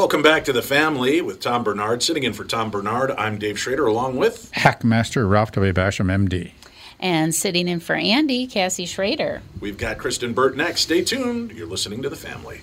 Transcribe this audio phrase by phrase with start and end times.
[0.00, 2.02] Welcome back to the family with Tom Barnard.
[2.02, 5.74] Sitting in for Tom Barnard, I'm Dave Schrader, along with Hackmaster Ralph W.
[5.74, 6.52] Basham, MD.
[6.98, 9.42] And sitting in for Andy, Cassie Schrader.
[9.60, 10.80] We've got Kristen Burt next.
[10.80, 11.52] Stay tuned.
[11.52, 12.62] You're listening to the family.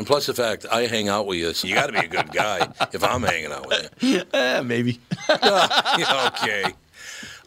[0.00, 2.08] And plus the fact I hang out with you, so you got to be a
[2.08, 4.22] good guy if I'm hanging out with you.
[4.32, 4.98] Eh, maybe.
[5.30, 6.72] okay.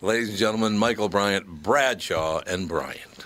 [0.02, 3.26] Ladies and gentlemen, Michael Bryant, Bradshaw, and Bryant.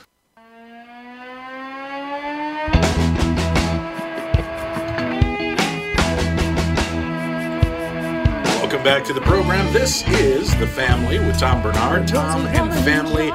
[8.61, 9.73] Welcome back to the program.
[9.73, 12.07] This is The Family with Tom Barnard.
[12.07, 13.33] Tom and family.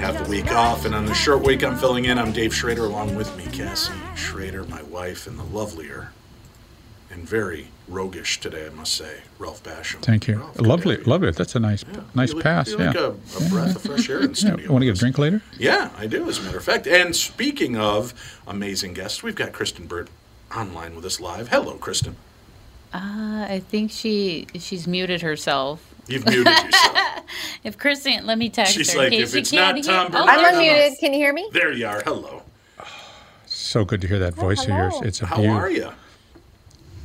[0.00, 2.54] They have the week off, and on the short week I'm filling in, I'm Dave
[2.54, 6.12] Schrader, along with me, Cassie Schrader, my wife, and the lovelier
[7.10, 10.00] and very roguish today, I must say, Ralph Basham.
[10.00, 10.36] Thank you.
[10.38, 11.10] Ralph, lovely, to have you.
[11.12, 11.30] lovely.
[11.32, 11.84] That's a nice,
[12.14, 12.68] nice You look- pass.
[12.70, 12.86] you yeah.
[12.86, 14.34] like a, a breath of fresh air in yeah.
[14.36, 14.72] studio.
[14.72, 15.42] Want to get a drink later?
[15.58, 16.86] Yeah, I do, as a matter of fact.
[16.86, 18.14] And speaking of
[18.46, 20.08] amazing guests, we've got Kristen Burt
[20.56, 21.48] online with us live.
[21.48, 22.16] Hello, Kristen.
[22.94, 25.89] Uh, I think she she's muted herself.
[26.10, 26.96] You've muted yourself.
[27.62, 28.98] If Kristen, let me text She's her.
[28.98, 30.98] like, in if case you it's can't hear- Tom Oh, Barnard, I'm unmuted.
[30.98, 31.48] Can you hear me?
[31.52, 32.00] there you are.
[32.04, 32.42] Hello.
[33.46, 34.94] So good to hear that voice of yours.
[35.02, 35.48] It's a How beauty.
[35.50, 35.90] are you?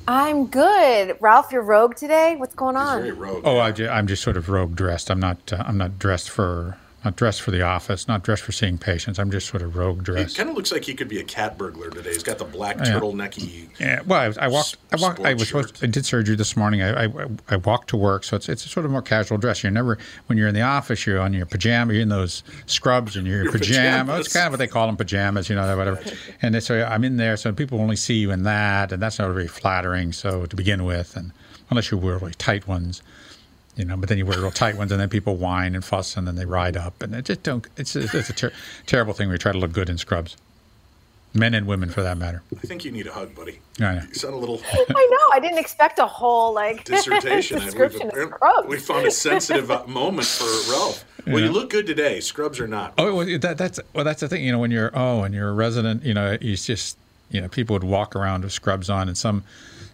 [0.07, 1.17] I'm good.
[1.19, 2.35] Ralph, you're rogue today.
[2.37, 3.17] What's going He's very on?
[3.19, 3.41] rogue.
[3.45, 5.09] Oh, I ju- I'm just sort of rogue dressed.
[5.11, 5.51] I'm not.
[5.51, 6.77] Uh, I'm not dressed for.
[7.05, 8.07] Not dressed for the office.
[8.07, 9.19] Not dressed for seeing patients.
[9.19, 10.33] I'm just sort of rogue dressed.
[10.33, 12.09] It kind of looks like he could be a cat burglar today.
[12.11, 12.85] He's got the black Yeah.
[12.99, 13.69] turtlenecky.
[13.79, 14.77] Yeah, well, I, I walked.
[14.91, 15.19] I walked.
[15.19, 15.75] I was supposed.
[15.77, 15.83] shirt.
[15.83, 16.81] I did surgery this morning.
[16.81, 17.09] I, I
[17.47, 19.61] I walked to work, so it's it's a sort of more casual dress.
[19.61, 21.05] You're never when you're in the office.
[21.05, 21.93] You're on your pajama.
[21.93, 23.99] You're in those scrubs and you're in Your pajama.
[24.05, 24.25] pajamas.
[24.25, 25.47] It's kind of what they call them, pajamas.
[25.47, 26.01] You know, whatever.
[26.41, 29.31] And so I'm in there, so people only see you in that, and that's not
[29.31, 30.11] very flattering.
[30.11, 31.33] So to begin with, and
[31.69, 33.03] unless you wear really tight ones.
[33.75, 36.15] You know, but then you wear real tight ones, and then people whine and fuss,
[36.15, 37.67] and then they ride up, and it just don't.
[37.77, 38.53] It's it's a ter-
[38.85, 39.27] terrible thing.
[39.27, 40.37] when you try to look good in scrubs.
[41.33, 42.41] men and women for that matter.
[42.57, 43.59] I think you need a hug, buddy.
[43.81, 44.03] I know.
[44.07, 45.29] You sound a little I know.
[45.33, 47.57] I didn't expect a whole like dissertation.
[47.57, 48.67] and description we've, of Scrubs.
[48.69, 51.03] we found a sensitive uh, moment for Ralph.
[51.27, 52.21] Well, you look good today.
[52.21, 52.93] Scrubs or not?
[52.97, 54.45] Oh, well, that, that's well, that's the thing.
[54.45, 56.97] You know, when you're oh, and you're a resident, you know, you just
[57.31, 59.43] you know, people would walk around with scrubs on, and some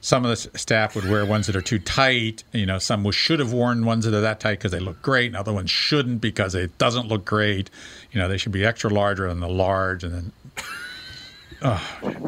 [0.01, 2.43] some of the staff would wear ones that are too tight.
[2.51, 5.01] You know, some was- should have worn ones that are that tight because they look
[5.01, 7.69] great, and other ones shouldn't because it doesn't look great.
[8.11, 10.31] You know, they should be extra larger than the large, and then.
[11.63, 11.79] Oh,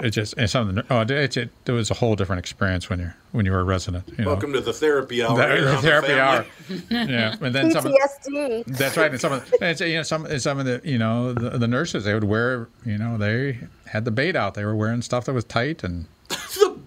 [0.04, 2.88] it just and some of the oh, it, it, it was a whole different experience
[2.88, 4.08] when you're when you were a resident.
[4.16, 5.36] You know, Welcome to the therapy hour.
[5.36, 6.46] The- the on the therapy hour.
[6.92, 7.88] yeah, and then some.
[7.88, 8.66] Of, PTSD.
[8.78, 9.10] that's right.
[9.10, 11.68] And some of and you know some and some of the you know the, the
[11.68, 14.54] nurses they would wear you know they had the bait out.
[14.54, 16.06] They were wearing stuff that was tight and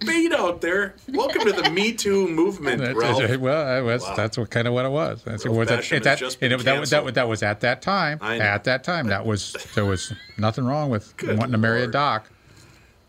[0.07, 0.95] bait out there.
[1.09, 3.37] Welcome to the Me Too movement, that, Ralph.
[3.39, 4.15] well, that was, Wow.
[4.17, 5.23] that's what kind of what it was.
[5.25, 7.15] That's Ralph was that, it, that, has just been and it- that, was- that, was-
[7.15, 8.19] that was at that time.
[8.23, 8.45] I know.
[8.45, 12.31] At that time, that was there was nothing wrong with wanting to marry a doc.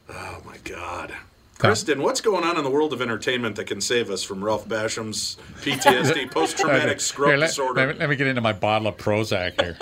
[0.09, 1.13] Oh my God.
[1.59, 4.69] Kristen, what's going on in the world of entertainment that can save us from Ralph
[4.69, 7.79] Basham's PTSD, post-traumatic scrub Here, let, disorder?
[7.87, 9.75] let me, let me get into my bottle of Prozac here.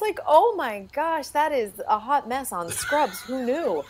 [0.00, 0.16] I know.
[0.16, 3.20] I was like, oh my gosh, that is a hot mess on Scrubs.
[3.22, 3.84] Who knew?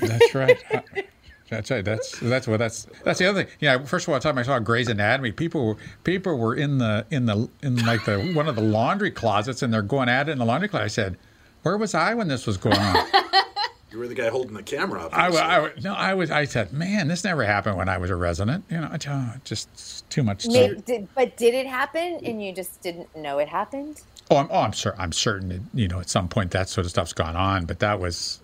[0.00, 0.58] That's right.
[0.72, 0.80] Uh,
[1.50, 1.84] That's right.
[1.84, 3.52] That's that's what that's that's the other thing.
[3.60, 3.84] Yeah.
[3.84, 7.26] First of all, time I saw Grey's Anatomy, people were people were in the in
[7.26, 10.38] the in like the one of the laundry closets, and they're going at it in
[10.38, 10.84] the laundry closet.
[10.84, 11.18] I said,
[11.62, 13.06] "Where was I when this was going on?"
[13.92, 15.12] you were the guy holding the camera up.
[15.12, 16.30] I, wa- I no, I was.
[16.30, 18.96] I said, "Man, this never happened when I was a resident." You know,
[19.44, 20.46] just too much.
[20.46, 24.00] Ma- did, but did it happen and you just didn't know it happened?
[24.30, 24.94] Oh, I'm, oh, I'm sure.
[24.98, 25.48] I'm certain.
[25.48, 28.40] That, you know, at some point that sort of stuff's gone on, but that was.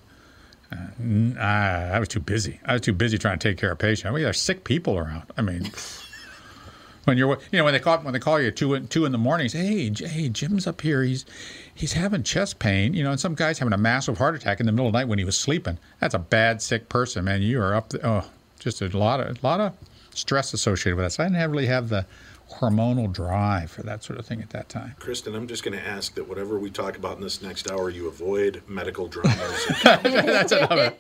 [0.72, 2.60] Uh, n- I was too busy.
[2.64, 4.06] I was too busy trying to take care of patients.
[4.06, 5.24] I mean, sick people around.
[5.36, 5.70] I mean,
[7.04, 9.04] when you're, you know, when they call when they call you at two in- two
[9.04, 11.02] in the morning, say, hey, hey, Jim's up here.
[11.02, 11.24] He's
[11.74, 12.94] he's having chest pain.
[12.94, 14.98] You know, and some guy's having a massive heart attack in the middle of the
[14.98, 15.78] night when he was sleeping.
[15.98, 17.42] That's a bad sick person, man.
[17.42, 17.88] You are up.
[17.88, 18.24] The, oh,
[18.58, 19.72] just a lot of a lot of
[20.14, 21.12] stress associated with that.
[21.12, 22.04] So I didn't have, really have the
[22.50, 24.94] hormonal drive for that sort of thing at that time.
[24.98, 27.90] Kristen, I'm just going to ask that whatever we talk about in this next hour,
[27.90, 29.66] you avoid medical dramas.
[29.82, 30.92] That's another.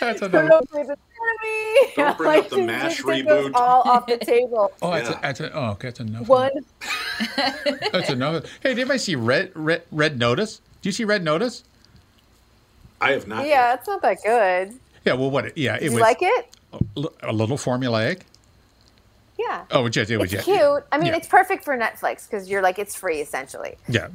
[0.00, 0.48] That's another.
[0.48, 1.92] Don't bring the enemy.
[1.96, 3.54] Don't bring up the MASH just take those reboot.
[3.54, 4.72] All off the table.
[4.80, 5.18] Oh, that's, Yeah.
[5.18, 6.28] a, that's a, oh, okay, that's enough.
[6.28, 6.50] One.
[7.92, 8.40] That's another.
[8.62, 10.60] Hey, did anybody see Red Red Red Notice?
[10.80, 11.62] Do you see Red Notice?
[13.00, 13.46] I have not.
[13.46, 14.78] Yeah, it's not that good.
[15.04, 15.12] Yeah.
[15.14, 15.56] Well, what?
[15.56, 16.48] Yeah, it Did you was like it?
[17.22, 18.22] a little formulaic.
[19.52, 19.64] Yeah.
[19.70, 20.56] Oh, just it was It's yeah.
[20.58, 20.84] cute.
[20.92, 21.16] I mean, Yeah.
[21.16, 23.76] it's perfect for Netflix because you're like, it's free essentially.
[23.88, 24.08] Yeah,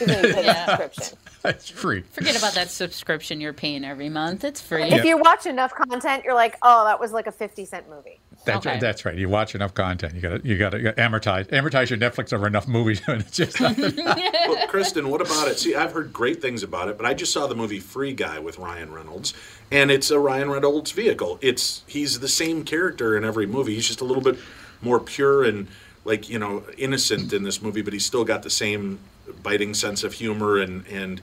[0.00, 0.66] Even if you pay the Yeah.
[0.76, 1.18] subscription.
[1.44, 2.02] it's free.
[2.12, 4.44] Forget about that subscription you're paying every month.
[4.44, 4.84] It's free.
[4.84, 8.20] If you watch enough content, you're like, oh, that was like a 50 cent movie.
[8.44, 8.70] That's Okay.
[8.72, 8.80] right.
[8.80, 9.16] That's right.
[9.16, 10.14] You watch enough content.
[10.14, 13.36] You got to you got to amortize amortize your Netflix over enough movies, and it's
[13.36, 15.58] just not, Well, Kristen, what about it?
[15.58, 18.38] See, I've heard great things about it, but I just saw the movie Free Guy
[18.40, 19.32] with Ryan Reynolds,
[19.70, 21.38] and it's a Ryan Reynolds vehicle.
[21.40, 23.74] It's he's the same character in every movie.
[23.74, 24.36] He's just a little bit
[24.84, 25.68] more pure and
[26.04, 29.00] like you know innocent in this movie, but he's still got the same
[29.42, 31.22] biting sense of humor and and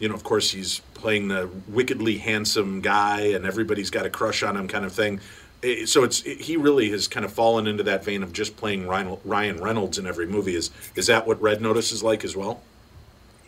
[0.00, 4.42] you know of course he's playing the wickedly handsome guy, and everybody's got a crush
[4.44, 5.20] on him kind of thing.
[5.64, 8.86] Eh, So it's he really has kind of fallen into that vein of just playing
[8.88, 10.56] Ryan, Ryan Reynolds in every movie.
[10.56, 12.62] Is is that what Red Notice is like as well?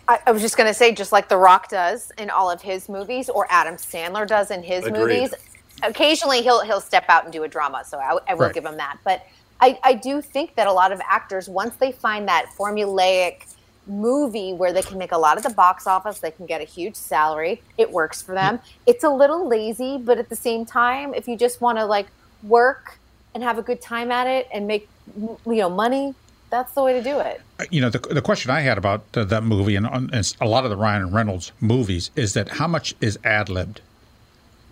[0.09, 2.63] I, I was just going to say, just like The Rock does in all of
[2.63, 4.91] his movies, or Adam Sandler does in his Agreed.
[4.91, 5.35] movies.
[5.83, 8.51] Occasionally, he'll he'll step out and do a drama, so I, I will Right.
[8.51, 8.99] give him that.
[9.05, 9.23] But
[9.63, 13.55] I, I do think that a lot of actors, once they find that formulaic
[13.87, 16.65] movie where they can make a lot of the box office, they can get a
[16.65, 18.59] huge salary, it works for them.
[18.87, 22.09] It's a little lazy, but at the same time, if you just want to like
[22.43, 22.99] work
[23.35, 26.17] and have a good time at it and make you know money,
[26.51, 27.41] that's the way to do it.
[27.71, 30.65] you know, the, the question I had about uh, that movie and, and a lot
[30.65, 33.81] of the Ryan Reynolds movies is that how much is ad libbed?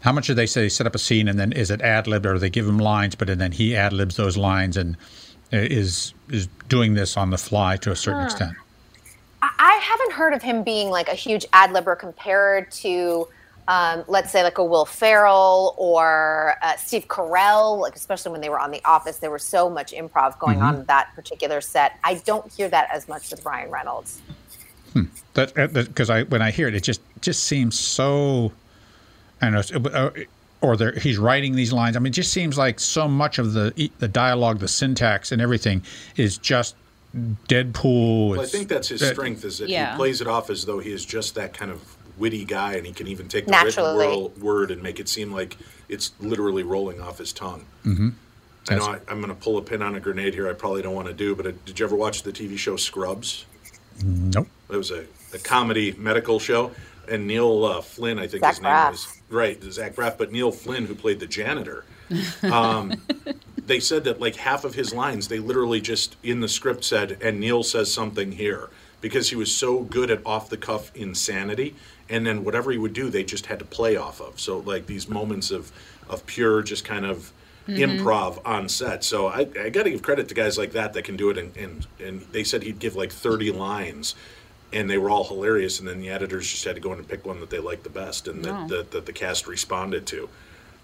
[0.01, 2.27] How much do they say set up a scene and then is it ad libbed
[2.27, 4.97] or they give him lines, but and then he ad libs those lines and
[5.53, 8.57] uh, is is doing this on the fly to a certain extent?
[9.43, 13.29] I- haven't heard of him being like a huge ad libber compared to,
[13.69, 17.79] um, let's say, like a Will Ferrell or uh, Steve Carell.
[17.79, 20.77] Like especially when they were on The Office, there was so much improv going on
[20.77, 21.99] in that particular set.
[22.05, 24.21] I don't hear that as much with Ryan Reynolds.
[25.35, 28.53] That because I when I hear it, it just just seems so.
[29.43, 30.11] I don't know, uh,
[30.61, 31.97] or there, he's writing these lines.
[31.97, 35.41] I mean, it just seems like so much of the the dialogue, the syntax, and
[35.41, 35.83] everything
[36.17, 36.77] is just
[37.49, 38.31] Deadpool.
[38.31, 39.93] Well, I think that's his uh, strength is that Yeah.
[39.93, 41.81] he plays it off as though he is just that kind of
[42.19, 43.99] witty guy, and he can even take the Naturally.
[44.07, 45.57] written wor- word and make it seem like
[45.89, 47.65] it's literally rolling off his tongue.
[47.85, 48.11] Mm-hmm.
[48.69, 50.49] I know I, I'm going to pull a pin on a grenade here.
[50.49, 52.77] I probably don't want to do, but uh, did you ever watch the TV show
[52.77, 53.47] Scrubs?
[54.05, 54.47] Nope.
[54.71, 55.05] It was a,
[55.35, 56.71] a comedy medical show.
[57.09, 58.91] and Neil uh, Flynn, I think Zach his name Braff.
[58.93, 61.85] was right, Zach Braff, but Neil Flynn, who played the janitor.
[62.43, 63.01] Um,
[63.67, 67.19] they said that like half of his lines, they literally just in the script said,
[67.23, 68.69] "And Neil says something here,"
[69.01, 71.77] because he was so good at off the cuff insanity,
[72.09, 74.41] and then whatever he would do, they just had to play off of.
[74.41, 75.73] So like these moments of
[76.09, 77.33] of pure, just kind of
[77.69, 79.05] improv on set.
[79.05, 81.39] So I, I got to give credit to guys like that that can do it.
[81.39, 84.15] And, and and they said he'd give like thirty lines.
[84.73, 87.09] And they were all hilarious, and then the editors just had to go in and
[87.09, 90.29] pick one that they liked the best, and that, that, that the cast responded to.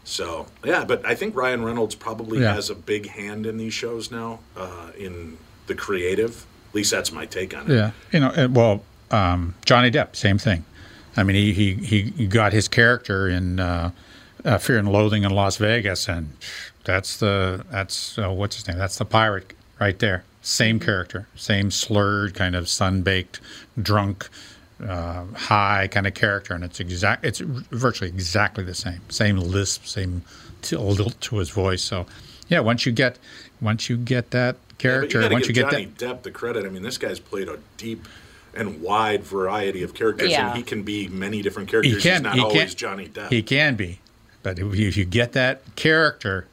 [0.05, 2.55] So yeah, but I think Ryan Reynolds probably Yeah.
[2.55, 6.47] has a big hand in these shows now, uh, in the creative.
[6.71, 7.75] At least that's my take on it.
[7.75, 10.65] Yeah, you know, uh, well, um, Johnny Depp, same thing.
[11.17, 13.91] I mean, he he he he got his character in uh,
[14.45, 16.33] uh, Fear and Loathing in Las Vegas, and
[16.85, 18.79] that's the that's uh, what's his name?
[18.79, 20.25] That's the pirate right there.
[20.47, 23.41] Same character, same slurred kind of sun-baked,
[23.83, 24.29] drunk,
[24.81, 27.25] uh, high kind of character, and it's exact.
[27.25, 29.01] It's virtually exactly the same.
[29.09, 30.23] Same lisp, same
[30.63, 31.83] tilt to his voice.
[31.83, 32.07] So,
[32.47, 33.19] yeah, once you get
[33.61, 35.99] once you get that Yeah, character, you once you get Johnny that.
[35.99, 36.65] Depp the credit.
[36.65, 38.07] I mean, this guy's played a deep
[38.55, 40.51] and wide variety of characters, Yeah.
[40.51, 41.97] and he can be many different characters.
[41.97, 43.31] he can He's not he always can Johnny Depp.
[43.31, 43.99] He can be,
[44.45, 46.47] but if you, if you get that character,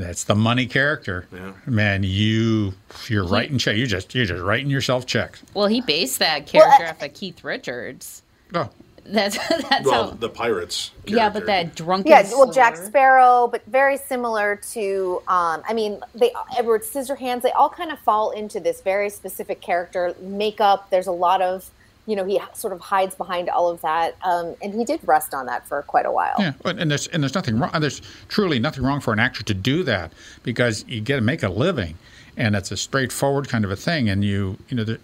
[0.00, 1.26] that's the money character.
[1.32, 1.52] Yeah.
[1.66, 2.74] Man, you
[3.08, 3.76] you're writing check.
[3.76, 5.42] You just you're just writing yourself checks.
[5.54, 8.22] Well, he based that character Well, off of Keith Richards.
[8.54, 8.68] Oh,
[9.04, 9.36] That's
[9.68, 10.10] that's well, how.
[10.10, 10.90] the pirates.
[11.06, 12.10] Yeah, but that drunken.
[12.10, 15.22] Yeah, well, Jack Sparrow, but very similar to.
[15.28, 17.42] Um, I mean, they Edward Scissorhands.
[17.42, 20.90] They all kind of fall into this very specific character makeup.
[20.90, 21.70] There's a lot of,
[22.10, 25.32] you know, he sort of hides behind all of that, um, and he did rest
[25.32, 26.34] on that for quite a while.
[26.40, 27.70] yeah, and there's and there's nothing wrong.
[27.78, 30.12] There's truly nothing wrong for an actor to do that
[30.42, 31.96] because you get to make a living,
[32.36, 34.08] and it's a straightforward kind of a thing.
[34.08, 34.98] And you you know, the,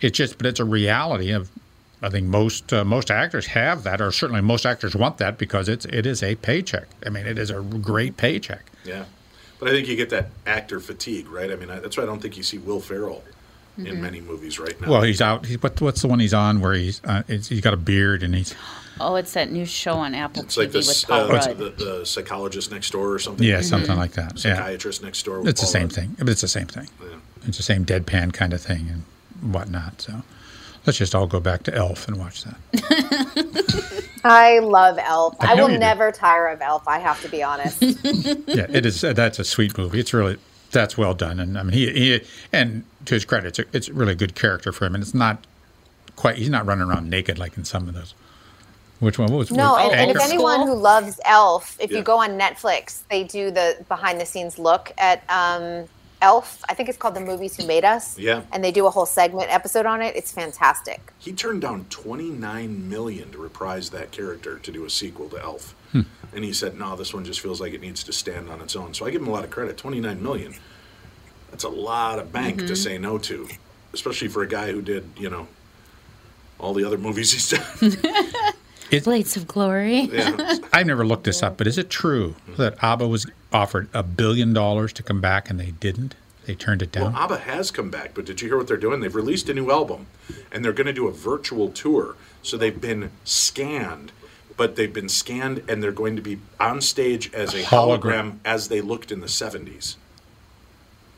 [0.00, 1.50] it's just but it's a reality of.
[2.04, 5.68] I think most uh, most actors have that, or certainly most actors want that because
[5.68, 6.88] it's it is a paycheck.
[7.06, 8.64] I mean, it is a great paycheck.
[8.84, 9.04] Yeah,
[9.60, 11.48] but I think you get that actor fatigue, right?
[11.48, 13.22] I mean, I, that's why I don't think you see Will Ferrell
[13.78, 14.90] in many movies right now.
[14.90, 15.46] Well, he's out.
[15.46, 18.22] He, what, what's the one he's on where he's uh, it's, he's got a beard
[18.22, 18.54] and he's
[19.00, 21.58] Oh, it's that new show on Apple it's TV like with Paul uh, Rudd.
[21.58, 23.46] the, the psychologist next door or something.
[23.46, 24.32] yeah something like that.
[24.44, 25.38] Yeah, Psychiatrist next door.
[25.40, 25.92] With it's the same Rudd.
[25.92, 26.16] thing.
[26.18, 26.88] But it's the same thing.
[27.02, 27.16] Yeah.
[27.46, 30.02] It's the same deadpan kind of thing and whatnot.
[30.02, 30.22] So
[30.86, 34.04] let's just all go back to Elf and watch that.
[34.24, 35.36] I love Elf.
[35.40, 35.78] I I, will you do.
[35.80, 36.86] never tire of Elf.
[36.86, 37.82] I have to be honest.
[37.82, 39.02] yeah, it is.
[39.02, 39.98] Uh, that's a sweet movie.
[39.98, 40.36] It's really
[40.72, 41.38] that's well done.
[41.40, 42.20] And I mean, he, he
[42.52, 44.94] and to his credit, it's a, it's a really good character for him.
[44.94, 45.44] And it's not
[46.16, 46.36] quite.
[46.36, 48.14] He's not running around naked like in some of those.
[49.00, 51.98] Which one what was No, was and, and if anyone who loves Elf, if Yeah.
[51.98, 55.88] you go on Netflix, they do the behind the scenes look at um,
[56.22, 56.62] Elf.
[56.68, 58.18] I think it's called The Movies Who Made Us.
[58.18, 58.42] Yeah.
[58.52, 60.16] And they do a whole segment episode on it.
[60.16, 61.12] It's fantastic.
[61.18, 65.74] He turned down 29 million to reprise that character to do a sequel to Elf.
[65.92, 66.02] Hmm.
[66.34, 68.74] And he said, "No, this one just feels like it needs to stand on its
[68.74, 69.76] own." So I give him a lot of credit.
[69.76, 70.54] 29 million.
[71.50, 72.66] That's a lot of bank Mm-hmm.
[72.68, 73.46] to say no to,
[73.92, 75.48] especially for a guy who did, you know,
[76.58, 77.96] all the other movies he's done.
[79.04, 80.00] Blades of Glory.
[80.02, 80.56] yeah.
[80.72, 84.52] I've never looked this up, but is it true that ABBA was offered a billion
[84.52, 86.14] dollars to come back and they didn't?
[86.46, 87.14] They turned it Well, down.
[87.22, 89.00] ABBA has come back, but did you hear what they're doing?
[89.00, 90.06] They've released a new album,
[90.50, 92.16] and they're going to do a virtual tour.
[92.42, 94.10] So they've been scanned,
[94.56, 98.00] but they've been scanned, and they're going to be on stage as a Hologram.
[98.00, 99.94] hologram as they looked in the 70s.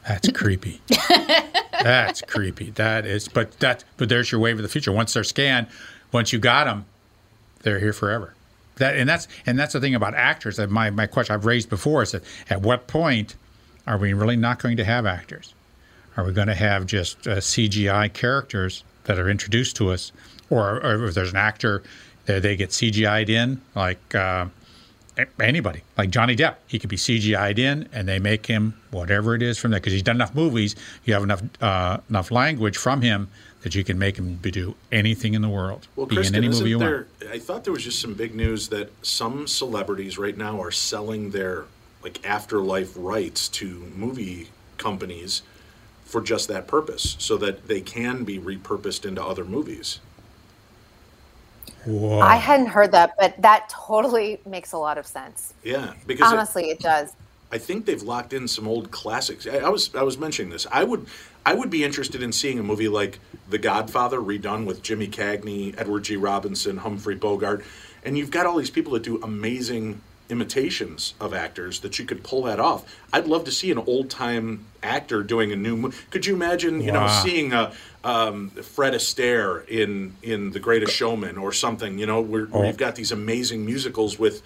[0.07, 0.83] That's creepy.
[1.83, 2.71] That's creepy.
[2.73, 4.93] That is, but that, but there's your wave of the future.
[4.93, 5.67] Once they're scanned,
[6.13, 6.85] once you got them,
[7.63, 8.35] they're here forever.
[8.77, 10.57] That and that's and that's the thing about actors.
[10.57, 13.37] That my my question I've raised before is that at what point
[13.87, 15.55] are we really not going to have actors?
[16.17, 20.13] Are we going to have just uh, CGI characters that are introduced to us,
[20.49, 21.83] or, or if there's an actor
[22.27, 24.47] that they get CGI'd in, like uh,
[25.41, 29.43] anybody, like Johnny Depp, he could be CGI'd in, and they make him whatever it
[29.43, 30.77] is from that because he's done enough movies.
[31.05, 33.29] You have enough uh, enough language from him
[33.65, 36.53] that you can make him do anything in the world, Well, be Kristen, in any
[36.55, 37.07] movie you there?
[37.23, 37.33] want.
[37.33, 41.31] I thought there was just some big news that some celebrities right now are selling
[41.31, 41.65] their
[42.03, 45.41] like afterlife rights to movie companies
[46.05, 49.99] for just that purpose, so that they can be repurposed into other movies.
[51.87, 52.21] Whoa.
[52.21, 55.55] I hadn't heard that, but that totally makes a lot of sense.
[55.65, 57.15] Yeah, because it- Honestly, it does.
[57.53, 59.47] I think they've locked in some old classics.
[59.47, 60.67] I, I was I was mentioning this.
[60.73, 61.07] I would
[61.47, 65.75] I would be interested in seeing a movie like The Godfather redone with Jimmy Cagney,
[65.79, 66.17] Edward G.
[66.17, 67.65] Robinson, Humphrey Bogart,
[68.05, 72.23] and you've got all these people that do amazing imitations of actors that you could
[72.25, 72.99] pull that off.
[73.13, 75.97] I'd love to see an old time actor doing a new movie.
[76.11, 77.73] Could you imagine, you know, seeing a
[78.03, 81.99] um, Fred Astaire in in The Greatest Showman or something?
[81.99, 82.67] You know, where, where Oh.
[82.67, 84.43] you've got these amazing musicals with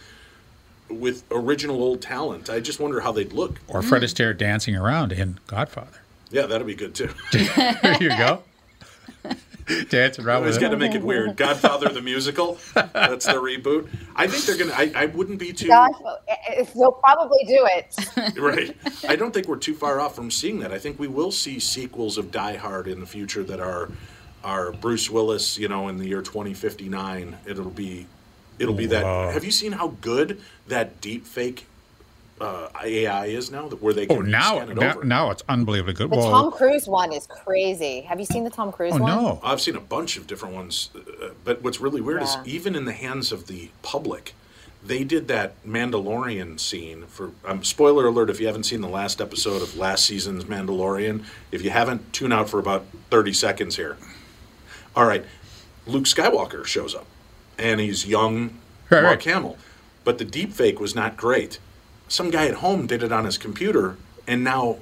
[0.88, 2.50] with original old talent.
[2.50, 3.60] I just wonder how they'd look.
[3.68, 6.00] Or Fred Astaire dancing around in Godfather.
[6.30, 7.10] Yeah, that'd be good too.
[7.32, 8.42] there you go.
[9.90, 11.36] dancing around Always with got to make it weird.
[11.36, 12.58] Godfather the musical.
[12.74, 13.88] That's the reboot.
[14.16, 14.72] I think they're gonna.
[14.74, 15.68] I, I wouldn't be too.
[15.68, 15.92] Gosh,
[16.28, 18.38] eh, eh, they'll probably do it.
[18.38, 18.76] right.
[19.08, 20.72] I don't think we're too far off from seeing that.
[20.72, 23.90] I think we will see sequels of Die Hard in the future that are
[24.44, 27.36] are Bruce Willis, you know, in the year 2059.
[27.46, 28.06] It'll be
[28.58, 29.04] it'll be that.
[29.04, 29.30] Wow.
[29.30, 31.66] Have you seen how good that deep fake
[32.40, 35.04] uh, AI is now that where they can Oh, now, scan it now, over?
[35.04, 36.10] now it's unbelievably good.
[36.10, 38.02] The Well, Tom Cruise one is crazy.
[38.02, 39.06] Have you seen the Tom Cruise oh one?
[39.10, 42.40] no, I've seen a bunch of different ones, uh, but what's really weird Yeah.
[42.42, 44.34] is even in the hands of the public,
[44.86, 47.32] they did that Mandalorian scene for.
[47.44, 51.62] Um, spoiler alert: if you haven't seen the last episode of last season's Mandalorian, if
[51.62, 53.96] you haven't, tune out for about thirty seconds here.
[54.94, 55.24] All right,
[55.88, 57.06] Luke Skywalker shows up,
[57.58, 58.58] and he's young
[58.90, 59.34] Right, Mark right.
[59.34, 59.58] Hamill,
[60.04, 61.58] but the deep fake was not great.
[62.08, 63.96] Some guy at home did it on his computer,
[64.26, 64.78] and now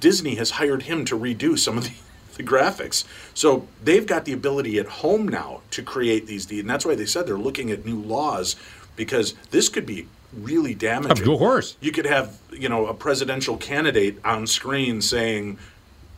[0.00, 1.92] Disney has hired him to redo some of the,
[2.36, 3.04] the graphics.
[3.34, 7.06] So they've got the ability at home now to create these, and that's why they
[7.06, 8.56] said they're looking at new laws
[8.96, 11.28] because this could be really damaging.
[11.30, 11.76] Of course.
[11.80, 15.58] You could have, you know, a presidential candidate on screen saying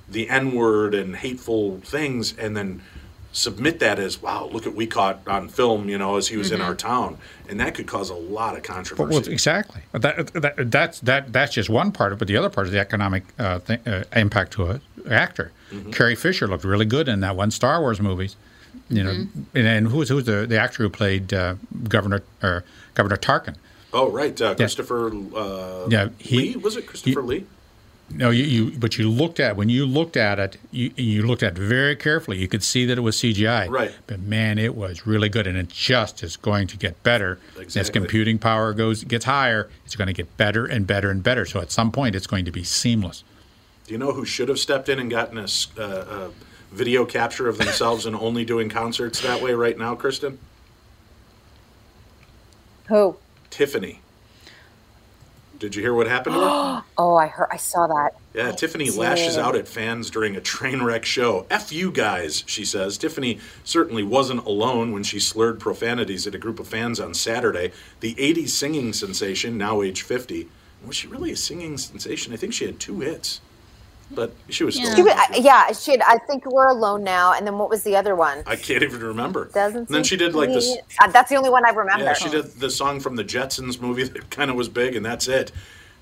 [0.09, 2.83] the N word and hateful things, and then
[3.35, 6.50] submit that as, wow, look at we caught on film, you know, as he was
[6.53, 7.19] in our town.
[7.49, 9.12] And that could cause a lot of controversy.
[9.12, 9.83] well, exactly.
[9.93, 11.31] That, that, that's that.
[11.33, 12.19] That's just one part of it.
[12.21, 15.53] But the other part is the economic uh, th- uh, impact to an actor.
[15.71, 15.91] Mm-hmm.
[15.91, 18.37] Carrie Fisher looked really good in that one Star Wars movies.
[18.88, 19.41] You know, Mm-hmm.
[19.59, 21.57] and, and who's who's the, the actor who played uh,
[21.88, 22.64] Governor or
[22.95, 23.57] Governor Tarkin?
[23.93, 24.41] oh, right.
[24.41, 26.57] Uh, Christopher uh, Yeah, he- Lee?
[26.57, 27.47] Was it Christopher Lee?
[28.11, 31.43] No, you, you but you looked at when you looked at it, you you looked
[31.43, 32.37] at it very carefully.
[32.39, 33.69] You could see that it was CGI.
[33.69, 33.93] Right.
[34.07, 37.39] But man, it was really good, and it just is going to get better
[37.75, 39.69] as computing power goes gets higher.
[39.87, 41.45] It's going to get better and better and better.
[41.47, 43.25] So at some point, it's going to be seamless.
[43.87, 46.31] Do you know who should have stepped in and gotten a, s- uh,
[46.73, 50.38] a video capture of themselves and only doing concerts that way right now, Kristen?
[52.88, 53.17] Who?
[53.51, 54.01] Tiffany.
[55.59, 56.85] Did you hear what happened to her?
[56.97, 57.49] Oh, I heard.
[57.51, 58.14] I saw that.
[58.35, 58.95] Yeah, I Tiffany did.
[58.97, 61.45] lashes out at fans during a train wreck show.
[61.51, 62.97] F you guys, she says.
[62.99, 67.73] Tiffany certainly wasn't alone when she slurred profanities at a group of fans on Saturday.
[68.01, 70.49] The 80s singing sensation, now age 50.
[70.87, 72.33] Was she really a singing sensation?
[72.33, 73.40] I think she had two hits.
[74.11, 74.95] But she was still.
[74.95, 75.93] She I- yeah, she.
[75.93, 77.33] Had, I think we're alone now.
[77.33, 78.43] And then what was the other one?
[78.47, 79.47] I can't even remember.
[79.47, 79.79] Doesn't.
[79.79, 80.77] and then she did like this.
[81.01, 82.05] Uh, that's the only one I remember.
[82.05, 85.05] Yeah, she did the song from the Jetsons movie that kind of was big, and
[85.05, 85.51] that's it.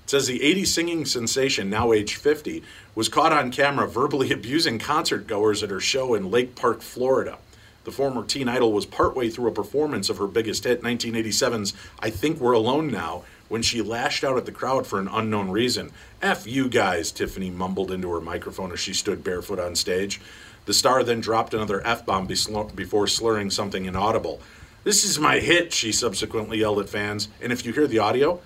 [0.03, 2.61] It says the 80s singing sensation, now age 50,
[2.93, 7.37] was caught on camera verbally abusing concert goers at her show in Lake Park, Florida.
[7.85, 12.09] The former teen idol was partway through a performance of her biggest hit, 1987's I
[12.09, 15.91] Think We're Alone Now, when she lashed out at the crowd for an unknown reason.
[16.23, 20.19] F you guys, Tiffany mumbled into her microphone as she stood barefoot on stage.
[20.65, 24.41] The star then dropped another F bomb before slurring something inaudible.
[24.83, 27.27] This is my hit, she subsequently yelled at fans.
[27.43, 28.41] And if you hear the audio,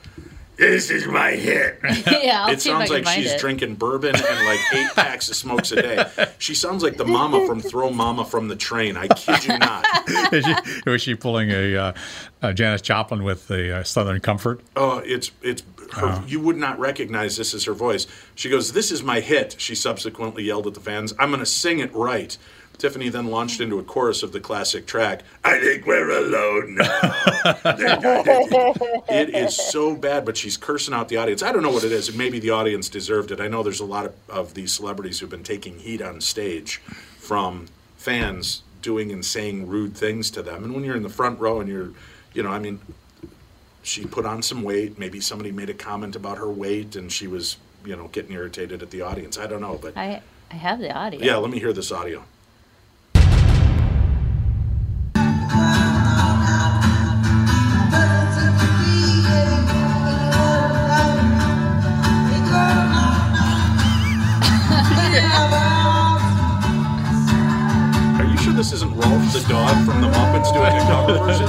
[0.57, 1.79] this is my hit.
[2.23, 3.39] yeah, I'll it see if I sounds can like find she's it.
[3.39, 6.05] drinking bourbon and like eight packs of smokes a day.
[6.39, 8.97] She sounds like the mama from Throw Mama from the Train.
[8.97, 9.85] I kid you not.
[10.33, 10.55] Is she,
[10.89, 11.93] was she pulling a, uh,
[12.41, 14.61] a Janis Joplin with the uh, Southern Comfort?
[14.75, 16.21] Oh, it's it's her, Uh-huh.
[16.27, 18.07] you would not recognize this as her voice.
[18.35, 21.45] She goes, "This is my hit." She subsequently yelled at the fans, "I'm going to
[21.45, 22.37] sing it right."
[22.77, 26.83] Tiffany then launched into a chorus of the classic track, I think we're alone now.
[29.09, 31.41] it is so bad, but she's cursing out the audience.
[31.41, 32.15] I don't know what it is.
[32.15, 33.39] Maybe the audience deserved it.
[33.39, 36.77] I know there's a lot of, of these celebrities who've been taking heat on stage
[37.17, 37.65] from
[37.97, 40.63] fans doing and saying rude things to them.
[40.63, 41.91] And when you're in the front row and you're,
[42.33, 42.79] you know, I mean,
[43.81, 44.99] she put on some weight.
[44.99, 48.83] Maybe somebody made a comment about her weight and she was, you know, getting irritated
[48.83, 49.37] at the audience.
[49.37, 51.21] I don't know, but I I have the audio.
[51.21, 52.23] yeah, let me hear this audio.
[69.87, 71.47] From the Muppets doing a cover version?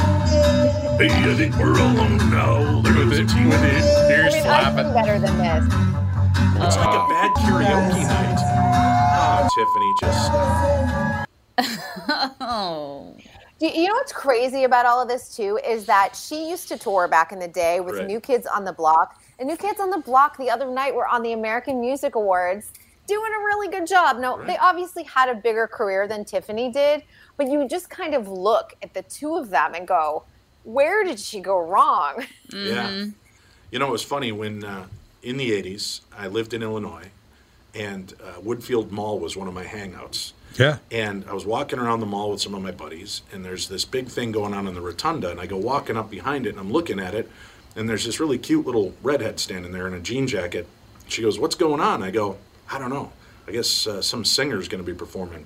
[0.97, 2.81] Hey, I think we're alone now.
[2.83, 3.83] There goes a team with it.
[4.11, 5.65] Ears I mean, I better than this.
[6.63, 8.39] It's like a bad oh, karaoke night.
[9.19, 10.31] Oh, Tiffany, just.
[12.41, 13.15] Oh.
[13.61, 16.79] You you know what's crazy about all of this too is that she used to
[16.79, 18.07] tour back in the day with Right.
[18.07, 21.07] New Kids on the Block, and New Kids on the Block the other night were
[21.07, 22.71] on the American Music Awards
[23.09, 24.19] doing a really good job.
[24.21, 27.03] Now they obviously had a bigger career than Tiffany did,
[27.39, 30.25] but you just kind of look at the two of them and go,
[30.65, 33.07] "Where did she go wrong?" Yeah.
[33.71, 34.87] You know, it was funny when uh,
[35.23, 37.11] in the 80s, I lived in Illinois,
[37.75, 40.33] and uh, Woodfield Mall was one of my hangouts.
[40.59, 40.79] Yeah.
[40.91, 43.85] And I was walking around the mall with some of my buddies, and there's this
[43.85, 46.59] big thing going on in the rotunda, and I go walking up behind it, and
[46.59, 47.31] I'm looking at it,
[47.77, 50.67] and there's this really cute little redhead standing there in a jean jacket.
[51.07, 52.39] She goes, "What's going on?" I go,
[52.71, 53.13] "I don't know.
[53.47, 55.45] I guess uh, some singer's going to be performing."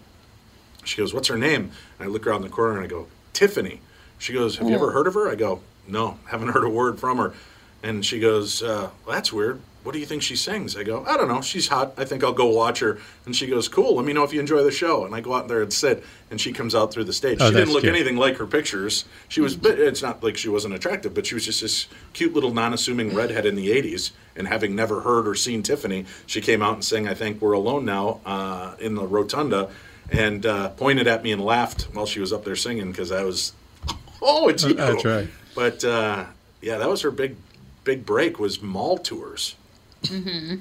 [0.85, 3.81] She goes, "What's her name?" And I look around the corner and I go, "Tiffany."
[4.19, 6.99] She goes, "Have you ever heard of her?" I go, "No, haven't heard a word
[6.99, 7.35] from her."
[7.83, 9.61] And she goes, uh, well, "That's weird.
[9.83, 11.41] What do you think she sings?" I go, "I don't know.
[11.43, 11.95] She's hot.
[11.99, 13.97] I think I'll go watch her." And she goes, "Cool.
[13.97, 16.05] Let me know if you enjoy the show." And I go out there and sit,
[16.31, 17.39] and she comes out through the stage.
[17.41, 17.93] Oh, she didn't look cute.
[17.93, 19.05] anything like her pictures.
[19.29, 22.55] She was, it's not like she wasn't attractive, but she was just this cute little
[22.55, 24.13] non-assuming redhead in the '80s.
[24.37, 27.53] And having never heard or seen Tiffany, she came out and sang "I Think We're
[27.53, 29.69] Alone Now" uh, in the rotunda,
[30.13, 33.25] and uh, pointed at me and laughed while she was up there singing because I
[33.25, 33.53] was,
[34.23, 34.75] oh, it's you.
[34.75, 35.29] That's right.
[35.55, 36.27] But uh,
[36.61, 37.37] yeah, that was her big,
[37.85, 39.57] big break was mall tours.
[40.05, 40.57] Mm-hmm.